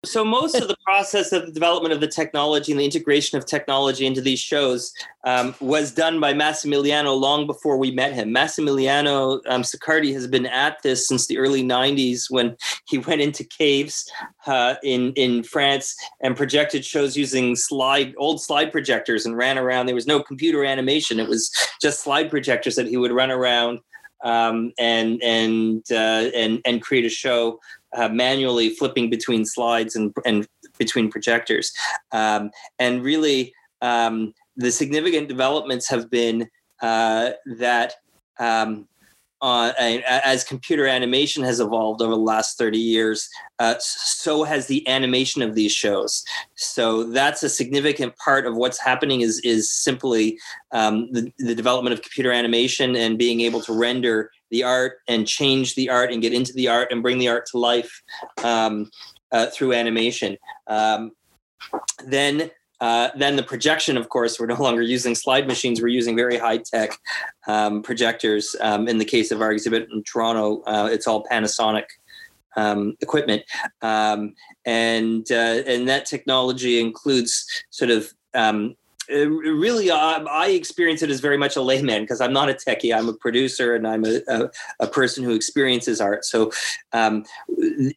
so 0.04 0.24
most 0.24 0.56
of 0.56 0.66
the 0.66 0.76
process 0.84 1.32
of 1.32 1.46
the 1.46 1.52
development 1.52 1.94
of 1.94 2.00
the 2.00 2.08
technology 2.08 2.72
and 2.72 2.80
the 2.80 2.84
integration 2.84 3.38
of 3.38 3.46
technology 3.46 4.04
into 4.04 4.20
these 4.20 4.40
shows 4.40 4.92
um, 5.24 5.54
was 5.60 5.92
done 5.92 6.18
by 6.18 6.32
Massimiliano 6.32 7.18
long 7.18 7.46
before 7.46 7.76
we 7.76 7.92
met 7.92 8.12
him. 8.12 8.34
Massimiliano 8.34 9.40
um, 9.46 9.62
Siccardi 9.62 10.12
has 10.12 10.26
been 10.26 10.46
at 10.46 10.82
this 10.82 11.06
since 11.06 11.28
the 11.28 11.38
early 11.38 11.62
90s 11.62 12.24
when 12.30 12.56
he 12.88 12.98
went 12.98 13.20
into 13.20 13.44
caves 13.44 14.10
uh, 14.46 14.74
in, 14.82 15.12
in 15.12 15.44
France 15.44 15.94
and 16.20 16.36
projected 16.36 16.84
shows 16.84 17.16
using 17.16 17.54
slide 17.54 18.12
old 18.16 18.42
slide 18.42 18.72
projectors 18.72 19.24
and 19.24 19.36
ran 19.36 19.56
around. 19.56 19.86
There 19.86 19.94
was 19.94 20.08
no 20.08 20.20
computer 20.20 20.64
animation. 20.64 21.20
It 21.20 21.28
was 21.28 21.48
just 21.80 22.02
slide 22.02 22.28
projectors 22.28 22.74
that 22.74 22.88
he 22.88 22.96
would 22.96 23.12
run 23.12 23.30
around 23.30 23.78
um, 24.24 24.72
and 24.78 25.22
and 25.22 25.84
uh, 25.90 26.30
and 26.34 26.60
and 26.64 26.82
create 26.82 27.04
a 27.04 27.08
show 27.08 27.60
uh, 27.94 28.08
manually 28.08 28.70
flipping 28.70 29.10
between 29.10 29.44
slides 29.44 29.96
and 29.96 30.14
and 30.24 30.46
between 30.78 31.10
projectors, 31.10 31.72
um, 32.12 32.50
and 32.78 33.02
really 33.02 33.52
um, 33.80 34.32
the 34.56 34.70
significant 34.70 35.28
developments 35.28 35.88
have 35.88 36.10
been 36.10 36.48
uh, 36.80 37.30
that. 37.58 37.94
Um, 38.38 38.88
uh, 39.42 39.72
as 40.06 40.44
computer 40.44 40.86
animation 40.86 41.42
has 41.42 41.58
evolved 41.58 42.00
over 42.00 42.12
the 42.12 42.20
last 42.20 42.56
30 42.56 42.78
years, 42.78 43.28
uh, 43.58 43.74
so 43.80 44.44
has 44.44 44.68
the 44.68 44.86
animation 44.86 45.42
of 45.42 45.56
these 45.56 45.72
shows. 45.72 46.24
So 46.54 47.02
that's 47.02 47.42
a 47.42 47.48
significant 47.48 48.16
part 48.18 48.46
of 48.46 48.54
what's 48.54 48.78
happening 48.78 49.22
is 49.22 49.40
is 49.40 49.68
simply 49.68 50.38
um, 50.70 51.10
the, 51.10 51.32
the 51.38 51.56
development 51.56 51.92
of 51.92 52.02
computer 52.02 52.30
animation 52.30 52.94
and 52.94 53.18
being 53.18 53.40
able 53.40 53.60
to 53.62 53.72
render 53.72 54.30
the 54.52 54.62
art 54.62 54.98
and 55.08 55.26
change 55.26 55.74
the 55.74 55.90
art 55.90 56.12
and 56.12 56.22
get 56.22 56.32
into 56.32 56.52
the 56.52 56.68
art 56.68 56.92
and 56.92 57.02
bring 57.02 57.18
the 57.18 57.28
art 57.28 57.46
to 57.46 57.58
life 57.58 58.02
um, 58.44 58.88
uh, 59.32 59.46
through 59.46 59.72
animation. 59.72 60.36
Um, 60.68 61.10
then 62.06 62.50
uh, 62.80 63.10
then 63.16 63.36
the 63.36 63.44
projection, 63.44 63.96
of 63.96 64.08
course, 64.08 64.40
we're 64.40 64.46
no 64.46 64.60
longer 64.60 64.82
using 64.82 65.14
slide 65.14 65.46
machines. 65.46 65.80
We're 65.80 65.86
using 65.86 66.16
very 66.16 66.36
high 66.36 66.58
tech 66.58 66.98
um, 67.46 67.80
projectors. 67.80 68.56
Um, 68.60 68.88
in 68.88 68.98
the 68.98 69.04
case 69.04 69.30
of 69.30 69.40
our 69.40 69.52
exhibit 69.52 69.88
in 69.92 70.02
Toronto, 70.02 70.62
uh, 70.62 70.88
it's 70.90 71.06
all 71.06 71.24
Panasonic 71.24 71.84
um, 72.56 72.96
equipment, 73.00 73.44
um, 73.82 74.34
and 74.66 75.30
uh, 75.30 75.62
and 75.64 75.88
that 75.88 76.06
technology 76.06 76.80
includes 76.80 77.46
sort 77.70 77.90
of 77.90 78.12
um, 79.10 79.18
uh, 79.18 79.50
really 79.50 79.90
uh, 79.90 80.24
I 80.24 80.48
experience 80.48 81.02
it 81.02 81.10
as 81.10 81.20
very 81.20 81.36
much 81.36 81.56
a 81.56 81.62
layman 81.62 82.02
because 82.02 82.20
I'm 82.20 82.32
not 82.32 82.48
a 82.48 82.54
techie. 82.54 82.96
I'm 82.96 83.08
a 83.08 83.12
producer 83.12 83.74
and 83.74 83.86
I'm 83.86 84.04
a, 84.04 84.20
a, 84.28 84.50
a 84.80 84.86
person 84.86 85.24
who 85.24 85.34
experiences 85.34 86.00
art. 86.00 86.24
So 86.24 86.52
um, 86.92 87.24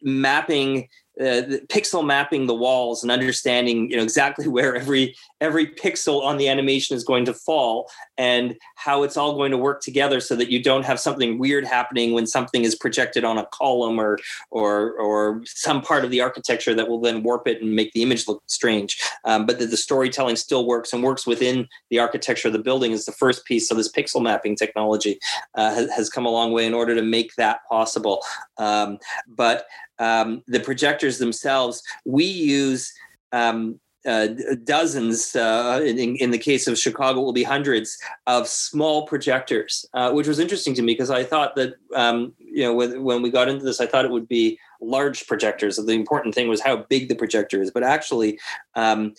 mapping 0.02 0.90
uh, 1.20 1.64
pixel 1.68 2.06
mapping 2.06 2.46
the 2.46 2.54
walls 2.54 3.02
and 3.02 3.12
understanding 3.12 3.90
you 3.90 3.96
know 3.96 4.04
exactly 4.04 4.48
where 4.56 4.76
every 4.76 5.16
every 5.42 5.68
pixel 5.68 6.24
on 6.24 6.38
the 6.38 6.48
animation 6.48 6.96
is 6.96 7.04
going 7.04 7.26
to 7.26 7.34
fall 7.34 7.90
and 8.18 8.56
how 8.76 9.04
it's 9.04 9.18
all 9.18 9.36
going 9.36 9.52
to 9.52 9.58
work 9.58 9.82
together 9.82 10.20
so 10.20 10.36
that 10.36 10.50
you 10.50 10.62
don't 10.62 10.86
have 10.86 11.00
something 11.00 11.38
weird 11.38 11.66
happening 11.66 12.14
when 12.14 12.26
something 12.26 12.64
is 12.64 12.76
projected 12.76 13.24
on 13.24 13.38
a 13.38 13.46
column 13.48 14.00
or 14.00 14.18
or 14.52 14.94
or 14.94 15.42
some 15.46 15.82
part 15.82 16.06
of 16.06 16.12
the 16.12 16.22
architecture 16.22 16.74
that 16.74 16.88
will 16.88 17.02
then 17.02 17.24
warp 17.24 17.48
it 17.48 17.62
and 17.62 17.76
make 17.76 17.92
the 17.94 18.02
image 18.02 18.28
look 18.28 18.42
strange. 18.48 19.02
Um, 19.26 19.46
but 19.46 19.60
that 19.60 19.72
the 19.72 19.78
storytelling 19.78 20.36
still 20.36 20.66
works 20.66 20.94
and 20.94 21.04
works 21.04 21.28
within 21.28 21.68
the 21.90 22.00
architecture 22.00 22.48
of 22.48 22.54
the 22.54 22.60
building 22.60 22.92
is 22.92 23.06
the 23.06 23.12
first 23.12 23.46
piece. 23.46 23.68
So 23.68 23.76
this 23.76 23.92
pixel 23.92 24.22
mapping 24.22 24.56
technology 24.56 25.20
uh, 25.56 25.74
has, 25.74 25.92
has, 25.92 26.10
come 26.10 26.26
a 26.26 26.30
long 26.30 26.52
way 26.52 26.66
in 26.66 26.74
order 26.74 26.96
to 26.96 27.02
make 27.02 27.36
that 27.36 27.60
possible. 27.70 28.24
Um, 28.58 29.00
but 29.28 29.66
um, 30.00 30.44
the 30.48 30.60
projectors 30.60 31.18
themselves, 31.18 31.82
we 32.06 32.26
use 32.26 32.94
um, 33.32 33.80
uh, 34.06 34.28
dozens, 34.64 35.36
uh, 35.36 35.82
in, 35.84 36.16
in, 36.18 36.32
the 36.32 36.38
case 36.38 36.68
of 36.68 36.78
Chicago, 36.78 37.22
will 37.22 37.34
be 37.34 37.44
hundreds 37.44 37.98
of 38.28 38.48
small 38.48 39.08
projectors, 39.08 39.86
uh, 39.94 40.12
which 40.12 40.28
was 40.28 40.40
interesting 40.40 40.74
to 40.76 40.82
me 40.82 40.94
because 40.94 41.10
I 41.10 41.24
thought 41.24 41.56
that, 41.56 41.74
um, 41.96 42.34
you 42.38 42.64
know, 42.64 42.74
when, 42.74 43.04
when, 43.04 43.22
we 43.22 43.32
got 43.32 43.48
into 43.48 43.66
this, 43.66 43.82
I 43.82 43.88
thought 43.88 44.06
it 44.06 44.12
would 44.12 44.28
be 44.28 44.60
large 44.82 45.28
projectors. 45.28 45.78
The 45.78 45.94
important 45.94 46.36
thing 46.36 46.48
was 46.48 46.62
how 46.62 46.78
big 46.78 47.10
the 47.10 47.16
projector 47.16 47.62
is, 47.62 47.72
but 47.72 47.84
actually, 47.84 48.40
um, 48.76 49.14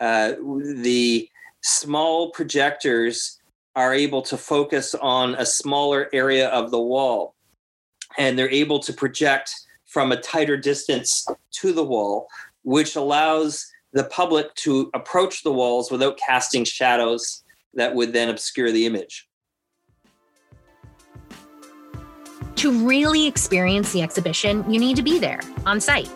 uh, 0.00 0.32
the 0.82 1.28
small 1.62 2.30
projectors 2.30 3.38
are 3.76 3.94
able 3.94 4.22
to 4.22 4.36
focus 4.36 4.94
on 4.96 5.34
a 5.36 5.46
smaller 5.46 6.08
area 6.12 6.48
of 6.48 6.70
the 6.70 6.80
wall 6.80 7.34
and 8.18 8.38
they're 8.38 8.50
able 8.50 8.78
to 8.80 8.92
project 8.92 9.52
from 9.86 10.12
a 10.12 10.16
tighter 10.16 10.56
distance 10.56 11.26
to 11.50 11.72
the 11.72 11.84
wall, 11.84 12.28
which 12.64 12.96
allows 12.96 13.70
the 13.92 14.04
public 14.04 14.54
to 14.56 14.90
approach 14.94 15.42
the 15.42 15.52
walls 15.52 15.90
without 15.90 16.18
casting 16.18 16.64
shadows 16.64 17.42
that 17.74 17.94
would 17.94 18.12
then 18.12 18.28
obscure 18.28 18.70
the 18.70 18.86
image. 18.86 19.28
To 22.56 22.86
really 22.86 23.26
experience 23.26 23.92
the 23.92 24.02
exhibition, 24.02 24.70
you 24.70 24.78
need 24.78 24.96
to 24.96 25.02
be 25.02 25.18
there 25.18 25.40
on 25.66 25.80
site. 25.80 26.10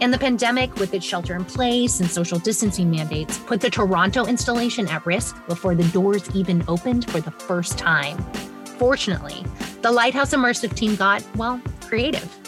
And 0.00 0.12
the 0.12 0.18
pandemic, 0.18 0.74
with 0.76 0.92
its 0.94 1.04
shelter 1.04 1.34
in 1.34 1.44
place 1.44 2.00
and 2.00 2.10
social 2.10 2.38
distancing 2.38 2.90
mandates, 2.90 3.38
put 3.38 3.60
the 3.60 3.70
Toronto 3.70 4.26
installation 4.26 4.88
at 4.88 5.04
risk 5.06 5.36
before 5.46 5.74
the 5.74 5.84
doors 5.84 6.28
even 6.34 6.64
opened 6.68 7.10
for 7.10 7.20
the 7.20 7.30
first 7.30 7.78
time. 7.78 8.18
Fortunately, 8.78 9.44
the 9.82 9.90
Lighthouse 9.90 10.34
Immersive 10.34 10.74
team 10.74 10.96
got, 10.96 11.24
well, 11.36 11.60
creative. 11.82 12.45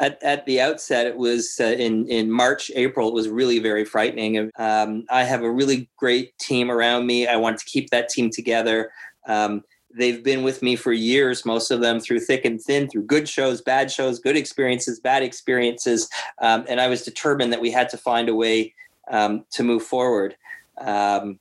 At, 0.00 0.22
at 0.22 0.46
the 0.46 0.60
outset, 0.60 1.06
it 1.06 1.16
was 1.16 1.58
uh, 1.60 1.64
in 1.64 2.06
in 2.08 2.30
March, 2.30 2.70
April. 2.74 3.08
It 3.08 3.14
was 3.14 3.28
really 3.28 3.58
very 3.58 3.84
frightening. 3.84 4.50
Um, 4.56 5.04
I 5.10 5.24
have 5.24 5.42
a 5.42 5.50
really 5.50 5.88
great 5.96 6.38
team 6.38 6.70
around 6.70 7.06
me. 7.06 7.26
I 7.26 7.36
want 7.36 7.58
to 7.58 7.64
keep 7.64 7.90
that 7.90 8.08
team 8.08 8.30
together. 8.30 8.90
Um, 9.26 9.64
they've 9.94 10.22
been 10.22 10.42
with 10.42 10.62
me 10.62 10.76
for 10.76 10.92
years, 10.92 11.44
most 11.44 11.70
of 11.70 11.80
them 11.80 11.98
through 11.98 12.20
thick 12.20 12.44
and 12.44 12.60
thin, 12.60 12.88
through 12.88 13.02
good 13.02 13.28
shows, 13.28 13.60
bad 13.60 13.90
shows, 13.90 14.18
good 14.18 14.36
experiences, 14.36 15.00
bad 15.00 15.22
experiences. 15.22 16.08
Um, 16.40 16.64
and 16.68 16.80
I 16.80 16.88
was 16.88 17.02
determined 17.02 17.52
that 17.52 17.60
we 17.60 17.70
had 17.70 17.88
to 17.90 17.98
find 17.98 18.28
a 18.28 18.34
way 18.34 18.74
um, 19.10 19.44
to 19.52 19.62
move 19.62 19.82
forward. 19.82 20.36
Um, 20.78 21.40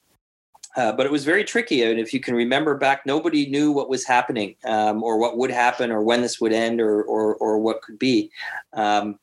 uh, 0.77 0.91
but 0.91 1.05
it 1.05 1.11
was 1.11 1.25
very 1.25 1.43
tricky. 1.43 1.81
And 1.83 1.99
if 1.99 2.13
you 2.13 2.19
can 2.19 2.35
remember 2.35 2.77
back, 2.77 3.05
nobody 3.05 3.49
knew 3.49 3.71
what 3.71 3.89
was 3.89 4.05
happening 4.05 4.55
um, 4.63 5.03
or 5.03 5.17
what 5.17 5.37
would 5.37 5.51
happen 5.51 5.91
or 5.91 6.01
when 6.01 6.21
this 6.21 6.39
would 6.39 6.53
end 6.53 6.79
or, 6.79 7.01
or, 7.03 7.35
or 7.35 7.57
what 7.57 7.81
could 7.81 7.97
be. 7.97 8.31
Um, 8.73 9.19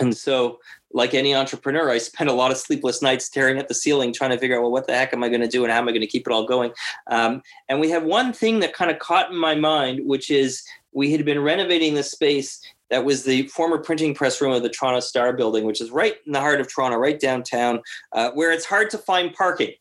and 0.00 0.16
so, 0.16 0.60
like 0.92 1.12
any 1.12 1.34
entrepreneur, 1.34 1.90
I 1.90 1.98
spent 2.10 2.30
a 2.30 2.32
lot 2.32 2.50
of 2.50 2.56
sleepless 2.56 3.02
nights 3.02 3.26
staring 3.26 3.58
at 3.58 3.68
the 3.68 3.74
ceiling, 3.74 4.14
trying 4.14 4.30
to 4.30 4.38
figure 4.38 4.56
out, 4.56 4.62
well, 4.62 4.72
what 4.72 4.86
the 4.86 4.94
heck 4.94 5.12
am 5.12 5.22
I 5.22 5.28
going 5.28 5.42
to 5.42 5.48
do 5.48 5.62
and 5.62 5.72
how 5.72 5.78
am 5.78 5.88
I 5.88 5.92
going 5.92 6.00
to 6.00 6.06
keep 6.06 6.26
it 6.26 6.32
all 6.32 6.46
going? 6.46 6.72
Um, 7.08 7.42
and 7.68 7.78
we 7.78 7.90
have 7.90 8.04
one 8.04 8.32
thing 8.32 8.60
that 8.60 8.72
kind 8.72 8.90
of 8.90 8.98
caught 8.98 9.30
in 9.30 9.36
my 9.36 9.54
mind, 9.54 10.00
which 10.06 10.30
is 10.30 10.64
we 10.92 11.12
had 11.12 11.24
been 11.24 11.40
renovating 11.40 11.94
the 11.94 12.02
space 12.02 12.60
that 12.90 13.04
was 13.04 13.24
the 13.24 13.46
former 13.48 13.78
printing 13.78 14.14
press 14.14 14.40
room 14.40 14.52
of 14.52 14.62
the 14.62 14.70
Toronto 14.70 15.00
Star 15.00 15.34
building, 15.34 15.64
which 15.64 15.80
is 15.80 15.90
right 15.90 16.16
in 16.24 16.32
the 16.32 16.40
heart 16.40 16.60
of 16.60 16.72
Toronto, 16.72 16.96
right 16.96 17.20
downtown, 17.20 17.82
uh, 18.12 18.30
where 18.30 18.50
it's 18.50 18.64
hard 18.64 18.88
to 18.90 18.98
find 18.98 19.34
parking. 19.34 19.72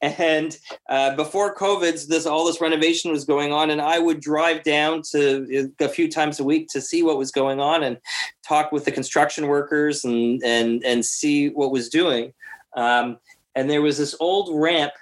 And 0.00 0.58
uh, 0.88 1.14
before 1.16 1.54
COVID, 1.54 2.06
this 2.06 2.26
all 2.26 2.46
this 2.46 2.60
renovation 2.60 3.10
was 3.10 3.24
going 3.24 3.52
on, 3.52 3.70
and 3.70 3.80
I 3.80 3.98
would 3.98 4.20
drive 4.20 4.62
down 4.62 5.02
to 5.10 5.72
a 5.80 5.88
few 5.88 6.10
times 6.10 6.40
a 6.40 6.44
week 6.44 6.68
to 6.68 6.80
see 6.80 7.02
what 7.02 7.18
was 7.18 7.30
going 7.30 7.60
on 7.60 7.82
and 7.82 7.98
talk 8.46 8.72
with 8.72 8.84
the 8.84 8.92
construction 8.92 9.46
workers 9.46 10.04
and 10.04 10.42
and 10.44 10.84
and 10.84 11.04
see 11.04 11.48
what 11.50 11.72
was 11.72 11.88
doing. 11.88 12.32
Um, 12.76 13.18
and 13.54 13.68
there 13.68 13.82
was 13.82 13.98
this 13.98 14.14
old 14.18 14.60
ramp 14.60 14.92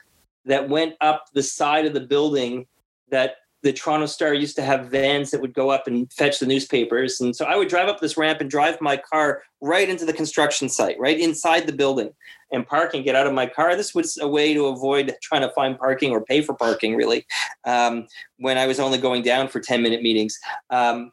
that 0.45 0.69
went 0.69 0.95
up 1.01 1.27
the 1.33 1.43
side 1.43 1.87
of 1.87 1.95
the 1.95 2.01
building 2.01 2.67
that 3.11 3.37
the 3.63 3.73
Toronto 3.73 4.07
Star 4.07 4.33
used 4.33 4.57
to 4.57 4.63
have 4.63 4.87
vans 4.87 5.31
that 5.31 5.41
would 5.41 5.53
go 5.53 5.71
up 5.71 5.87
and 5.87 6.11
fetch 6.13 6.39
the 6.39 6.47
newspapers. 6.47 7.21
And 7.21 7.37
so 7.37 7.45
I 7.45 7.57
would 7.57 7.69
drive 7.69 7.89
up 7.89 8.01
this 8.01 8.17
ramp 8.17 8.41
and 8.41 8.51
drive 8.51 8.81
my 8.81 8.97
car 8.97 9.43
right 9.61 9.89
into 9.89 10.07
the 10.07 10.13
construction 10.13 10.69
site, 10.69 10.99
right 10.99 11.19
inside 11.19 11.67
the 11.67 11.73
building, 11.73 12.11
and 12.53 12.67
park 12.67 12.95
and 12.95 13.05
get 13.05 13.15
out 13.15 13.27
of 13.27 13.35
my 13.35 13.47
car. 13.47 13.77
This 13.77 13.95
was 13.95 14.17
a 14.19 14.27
way 14.27 14.55
to 14.55 14.67
avoid 14.67 15.15
trying 15.23 15.43
to 15.43 15.51
find 15.51 15.79
parking 15.79 16.11
or 16.11 16.25
pay 16.25 16.41
for 16.41 16.55
parking, 16.55 16.97
really, 16.97 17.27
um, 17.65 18.07
when 18.39 18.57
I 18.57 18.67
was 18.67 18.81
only 18.81 18.99
going 18.99 19.23
down 19.23 19.49
for 19.49 19.61
10 19.61 19.83
minute 19.83 20.03
meetings. 20.03 20.39
Um, 20.71 21.13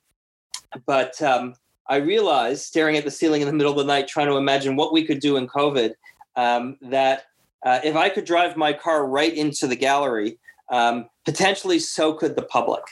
but 0.85 1.21
um, 1.21 1.53
I 1.89 1.97
realized, 1.97 2.63
staring 2.63 2.95
at 2.95 3.03
the 3.03 3.11
ceiling 3.11 3.41
in 3.41 3.47
the 3.47 3.53
middle 3.53 3.71
of 3.71 3.77
the 3.77 3.83
night, 3.83 4.07
trying 4.07 4.27
to 4.27 4.37
imagine 4.37 4.75
what 4.75 4.93
we 4.93 5.05
could 5.05 5.19
do 5.19 5.35
in 5.35 5.47
COVID, 5.47 5.93
um, 6.37 6.77
that 6.81 7.23
uh, 7.65 7.79
if 7.83 7.95
I 7.95 8.07
could 8.09 8.25
drive 8.25 8.55
my 8.55 8.71
car 8.71 9.05
right 9.05 9.33
into 9.33 9.67
the 9.67 9.75
gallery, 9.75 10.37
um, 10.69 11.07
potentially 11.27 11.77
so 11.77 12.13
could 12.13 12.37
the 12.37 12.41
public. 12.41 12.83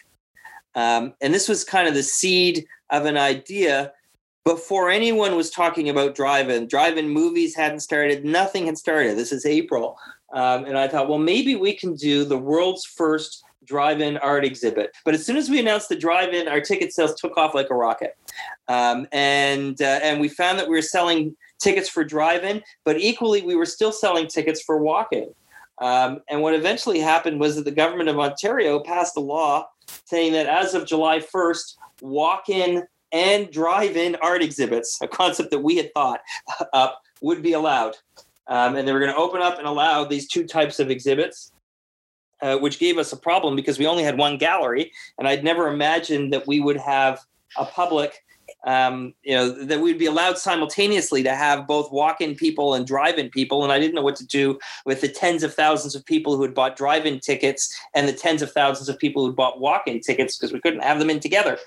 Um, 0.75 1.13
and 1.21 1.33
this 1.33 1.47
was 1.47 1.63
kind 1.63 1.87
of 1.87 1.93
the 1.93 2.03
seed 2.03 2.65
of 2.89 3.05
an 3.05 3.15
idea 3.15 3.93
before 4.43 4.89
anyone 4.89 5.37
was 5.37 5.49
talking 5.49 5.87
about 5.87 6.15
drive-in. 6.15 6.67
Drive-in 6.67 7.07
movies 7.07 7.55
hadn't 7.55 7.79
started. 7.79 8.25
Nothing 8.25 8.65
had 8.65 8.77
started. 8.77 9.17
This 9.17 9.31
is 9.31 9.45
April, 9.45 9.97
um, 10.33 10.65
and 10.65 10.77
I 10.77 10.89
thought, 10.89 11.07
well, 11.07 11.17
maybe 11.17 11.55
we 11.55 11.73
can 11.73 11.95
do 11.95 12.25
the 12.25 12.37
world's 12.37 12.83
first 12.83 13.41
drive-in 13.63 14.17
art 14.17 14.43
exhibit. 14.43 14.91
But 15.05 15.13
as 15.13 15.25
soon 15.25 15.37
as 15.37 15.49
we 15.49 15.61
announced 15.61 15.87
the 15.87 15.95
drive-in, 15.95 16.49
our 16.49 16.59
ticket 16.59 16.91
sales 16.91 17.15
took 17.15 17.37
off 17.37 17.55
like 17.55 17.69
a 17.69 17.73
rocket, 17.73 18.17
um, 18.67 19.07
and 19.13 19.81
uh, 19.81 19.99
and 20.03 20.19
we 20.19 20.27
found 20.27 20.59
that 20.59 20.67
we 20.67 20.75
were 20.75 20.81
selling 20.81 21.37
tickets 21.57 21.87
for 21.87 22.03
drive-in, 22.03 22.61
but 22.83 22.99
equally 22.99 23.43
we 23.43 23.55
were 23.55 23.65
still 23.65 23.93
selling 23.93 24.27
tickets 24.27 24.61
for 24.61 24.77
walk-in. 24.77 25.33
Um, 25.79 26.21
and 26.29 26.41
what 26.41 26.53
eventually 26.53 26.99
happened 26.99 27.39
was 27.39 27.55
that 27.55 27.65
the 27.65 27.71
government 27.71 28.09
of 28.09 28.19
Ontario 28.19 28.79
passed 28.79 29.17
a 29.17 29.21
law 29.21 29.67
saying 30.05 30.33
that 30.33 30.47
as 30.47 30.73
of 30.73 30.85
July 30.85 31.19
1st, 31.19 31.75
walk 32.01 32.49
in 32.49 32.83
and 33.11 33.51
drive 33.51 33.95
in 33.97 34.15
art 34.21 34.41
exhibits, 34.41 34.99
a 35.01 35.07
concept 35.07 35.51
that 35.51 35.59
we 35.59 35.77
had 35.77 35.93
thought 35.93 36.21
up, 36.73 37.01
would 37.21 37.41
be 37.41 37.53
allowed. 37.53 37.95
Um, 38.47 38.75
and 38.75 38.87
they 38.87 38.93
were 38.93 38.99
going 38.99 39.11
to 39.11 39.17
open 39.17 39.41
up 39.41 39.57
and 39.57 39.67
allow 39.67 40.05
these 40.05 40.27
two 40.27 40.45
types 40.45 40.79
of 40.79 40.89
exhibits. 40.89 41.51
Uh, 42.41 42.57
which 42.57 42.79
gave 42.79 42.97
us 42.97 43.13
a 43.13 43.17
problem 43.17 43.55
because 43.55 43.79
we 43.79 43.87
only 43.87 44.03
had 44.03 44.17
one 44.17 44.37
gallery, 44.37 44.91
and 45.17 45.25
I'd 45.25 45.45
never 45.45 45.69
imagined 45.69 46.33
that 46.33 46.45
we 46.45 46.59
would 46.59 46.75
have 46.75 47.21
a 47.57 47.65
public 47.65 48.24
um, 48.65 49.13
you 49.23 49.35
know, 49.35 49.49
that 49.65 49.79
we'd 49.79 49.99
be 49.99 50.07
allowed 50.07 50.37
simultaneously 50.37 51.21
to 51.23 51.35
have 51.35 51.67
both 51.67 51.91
walk-in 51.91 52.35
people 52.35 52.73
and 52.73 52.85
drive-in 52.85 53.29
people. 53.29 53.63
And 53.63 53.71
I 53.71 53.79
didn't 53.79 53.93
know 53.93 54.01
what 54.01 54.15
to 54.17 54.25
do 54.25 54.59
with 54.85 55.01
the 55.01 55.07
tens 55.07 55.43
of 55.43 55.53
thousands 55.53 55.95
of 55.95 56.03
people 56.05 56.35
who 56.35 56.41
had 56.41 56.55
bought 56.55 56.75
drive-in 56.75 57.19
tickets 57.19 57.73
and 57.93 58.07
the 58.07 58.13
tens 58.13 58.41
of 58.41 58.51
thousands 58.51 58.89
of 58.89 58.97
people 58.97 59.21
who 59.21 59.29
had 59.29 59.35
bought 59.35 59.59
walk-in 59.59 59.99
tickets 59.99 60.35
because 60.35 60.51
we 60.51 60.59
couldn't 60.59 60.83
have 60.83 60.99
them 60.99 61.11
in 61.11 61.19
together. 61.19 61.57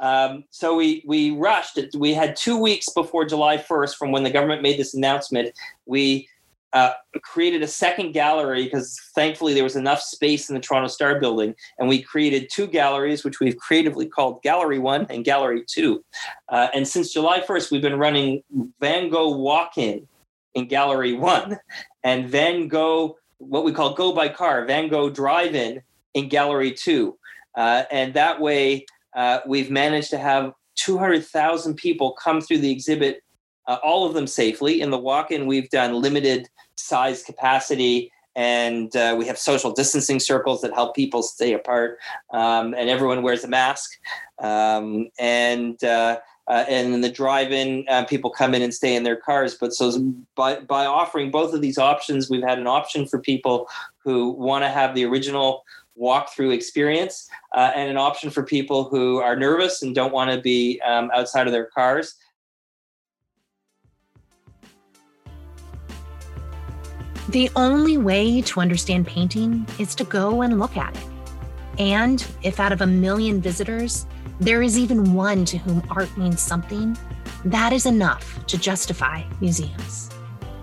Um, 0.00 0.44
so 0.50 0.74
we 0.74 1.04
we 1.06 1.30
rushed. 1.30 1.78
We 1.96 2.14
had 2.14 2.34
two 2.34 2.58
weeks 2.58 2.88
before 2.88 3.24
July 3.24 3.56
1st 3.56 3.94
from 3.96 4.10
when 4.10 4.24
the 4.24 4.30
government 4.30 4.62
made 4.62 4.78
this 4.78 4.94
announcement. 4.94 5.52
We 5.86 6.28
uh, 6.72 6.92
created 7.22 7.62
a 7.62 7.66
second 7.66 8.12
gallery 8.12 8.64
because 8.64 8.98
thankfully 9.14 9.54
there 9.54 9.64
was 9.64 9.76
enough 9.76 10.00
space 10.00 10.48
in 10.48 10.54
the 10.54 10.60
Toronto 10.60 10.88
Star 10.88 11.18
building, 11.18 11.54
and 11.78 11.88
we 11.88 12.00
created 12.00 12.48
two 12.52 12.66
galleries, 12.66 13.24
which 13.24 13.40
we've 13.40 13.56
creatively 13.56 14.06
called 14.06 14.42
Gallery 14.42 14.78
One 14.78 15.06
and 15.10 15.24
Gallery 15.24 15.64
Two. 15.68 16.04
Uh, 16.48 16.68
and 16.74 16.86
since 16.86 17.12
July 17.12 17.40
1st, 17.40 17.70
we've 17.70 17.82
been 17.82 17.98
running 17.98 18.42
Van 18.80 19.08
Gogh 19.08 19.36
Walk-in 19.36 20.06
in 20.54 20.66
Gallery 20.66 21.14
One, 21.14 21.58
and 22.04 22.28
Van 22.28 22.68
Gogh 22.68 23.16
what 23.40 23.64
we 23.64 23.72
call 23.72 23.94
Go 23.94 24.12
by 24.12 24.28
Car, 24.28 24.66
Van 24.66 24.88
Gogh 24.88 25.10
Drive-in 25.10 25.80
in 26.14 26.28
Gallery 26.28 26.72
Two, 26.72 27.18
uh, 27.56 27.84
and 27.90 28.14
that 28.14 28.40
way 28.40 28.86
uh, 29.16 29.40
we've 29.46 29.70
managed 29.70 30.10
to 30.10 30.18
have 30.18 30.52
200,000 30.76 31.74
people 31.74 32.12
come 32.12 32.40
through 32.40 32.58
the 32.58 32.70
exhibit 32.70 33.22
uh, 33.70 33.78
all 33.84 34.04
of 34.04 34.14
them 34.14 34.26
safely. 34.26 34.80
In 34.80 34.90
the 34.90 34.98
walk 34.98 35.30
in, 35.30 35.46
we've 35.46 35.70
done 35.70 35.94
limited 35.94 36.48
size 36.74 37.22
capacity 37.22 38.10
and 38.34 38.94
uh, 38.96 39.14
we 39.16 39.26
have 39.26 39.38
social 39.38 39.70
distancing 39.70 40.18
circles 40.18 40.60
that 40.62 40.72
help 40.72 40.96
people 40.96 41.22
stay 41.22 41.52
apart 41.52 41.98
um, 42.32 42.74
and 42.74 42.90
everyone 42.90 43.22
wears 43.22 43.44
a 43.44 43.48
mask. 43.48 43.92
Um, 44.40 45.08
and 45.18 45.82
uh, 45.84 46.18
uh, 46.48 46.64
and 46.68 46.92
in 46.92 47.00
the 47.00 47.10
drive-in 47.10 47.84
uh, 47.88 48.04
people 48.06 48.28
come 48.28 48.54
in 48.54 48.62
and 48.62 48.74
stay 48.74 48.96
in 48.96 49.04
their 49.04 49.14
cars. 49.14 49.54
But 49.54 49.72
so 49.72 50.12
by, 50.34 50.58
by 50.60 50.84
offering 50.86 51.30
both 51.30 51.54
of 51.54 51.60
these 51.60 51.78
options 51.78 52.28
we've 52.28 52.42
had 52.42 52.58
an 52.58 52.66
option 52.66 53.06
for 53.06 53.20
people 53.20 53.68
who 53.98 54.30
want 54.30 54.64
to 54.64 54.68
have 54.68 54.96
the 54.96 55.04
original 55.04 55.64
walk-through 55.94 56.50
experience 56.50 57.28
uh, 57.54 57.70
and 57.76 57.88
an 57.88 57.98
option 57.98 58.30
for 58.30 58.42
people 58.42 58.84
who 58.84 59.18
are 59.18 59.36
nervous 59.36 59.82
and 59.82 59.94
don't 59.94 60.12
want 60.12 60.30
to 60.30 60.40
be 60.40 60.80
um, 60.80 61.08
outside 61.14 61.46
of 61.46 61.52
their 61.52 61.66
cars 61.66 62.16
The 67.30 67.48
only 67.54 67.96
way 67.96 68.42
to 68.42 68.58
understand 68.58 69.06
painting 69.06 69.64
is 69.78 69.94
to 69.94 70.02
go 70.02 70.42
and 70.42 70.58
look 70.58 70.76
at 70.76 70.96
it. 70.96 71.06
And 71.78 72.26
if 72.42 72.58
out 72.58 72.72
of 72.72 72.80
a 72.80 72.86
million 72.88 73.40
visitors, 73.40 74.04
there 74.40 74.62
is 74.62 74.76
even 74.76 75.14
one 75.14 75.44
to 75.44 75.56
whom 75.56 75.80
art 75.92 76.14
means 76.16 76.42
something, 76.42 76.98
that 77.44 77.72
is 77.72 77.86
enough 77.86 78.44
to 78.46 78.58
justify 78.58 79.22
museums. 79.40 80.10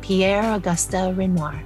Pierre 0.02 0.44
Auguste 0.44 1.16
Renoir. 1.16 1.64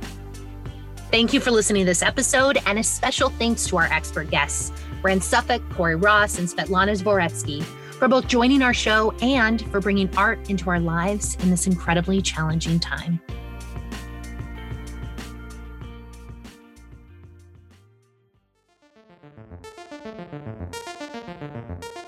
Thank 1.09 1.33
you 1.33 1.39
for 1.39 1.49
listening 1.49 1.81
to 1.81 1.89
this 1.89 2.03
episode, 2.03 2.59
and 2.67 2.77
a 2.77 2.83
special 2.83 3.29
thanks 3.29 3.65
to 3.69 3.77
our 3.77 3.85
expert 3.85 4.29
guests, 4.29 4.71
Brent 5.01 5.23
Suffolk, 5.23 5.67
Corey 5.71 5.95
Ross, 5.95 6.37
and 6.37 6.47
Svetlana 6.47 7.01
Dvoretsky, 7.01 7.63
for 7.63 8.07
both 8.07 8.27
joining 8.27 8.61
our 8.61 8.73
show 8.73 9.15
and 9.23 9.63
for 9.71 9.79
bringing 9.79 10.15
art 10.15 10.47
into 10.51 10.69
our 10.69 10.79
lives 10.79 11.37
in 11.41 11.49
this 11.49 11.65
incredibly 11.65 12.21
challenging 12.21 12.79
time. 12.79 13.19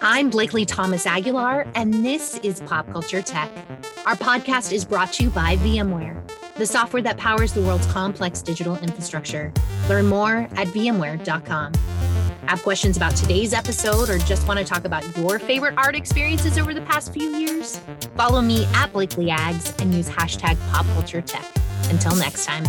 I'm 0.06 0.30
Blakely 0.30 0.66
Thomas 0.66 1.06
Aguilar, 1.06 1.66
and 1.76 2.06
this 2.06 2.38
is 2.44 2.60
Pop 2.60 2.92
Culture 2.92 3.22
Tech. 3.22 3.50
Our 4.06 4.18
podcast 4.18 4.74
is 4.74 4.84
brought 4.84 5.14
to 5.14 5.24
you 5.24 5.30
by 5.30 5.56
VMware, 5.56 6.22
the 6.56 6.66
software 6.66 7.02
that 7.04 7.16
powers 7.16 7.54
the 7.54 7.62
world's 7.62 7.88
complex 7.88 8.42
digital 8.42 8.76
infrastructure. 8.80 9.54
Learn 9.88 10.08
more 10.08 10.50
at 10.58 10.68
VMware.com. 10.68 11.72
Have 12.48 12.62
questions 12.64 12.98
about 12.98 13.16
today's 13.16 13.54
episode 13.54 14.10
or 14.10 14.18
just 14.18 14.46
want 14.46 14.60
to 14.60 14.66
talk 14.66 14.84
about 14.84 15.06
your 15.16 15.40
favorite 15.40 15.76
art 15.78 15.96
experiences 15.96 16.58
over 16.58 16.74
the 16.74 16.82
past 16.82 17.14
few 17.14 17.30
years? 17.38 17.80
Follow 18.18 18.42
me 18.42 18.66
at 18.74 18.92
Blakely 18.92 19.28
Ags 19.28 19.82
and 19.82 19.94
use 19.94 20.10
hashtag 20.10 20.60
Pop 20.72 20.86
Culture 20.88 21.22
Tech. 21.22 21.46
Until 21.90 22.14
next 22.18 22.44
time. 22.44 22.66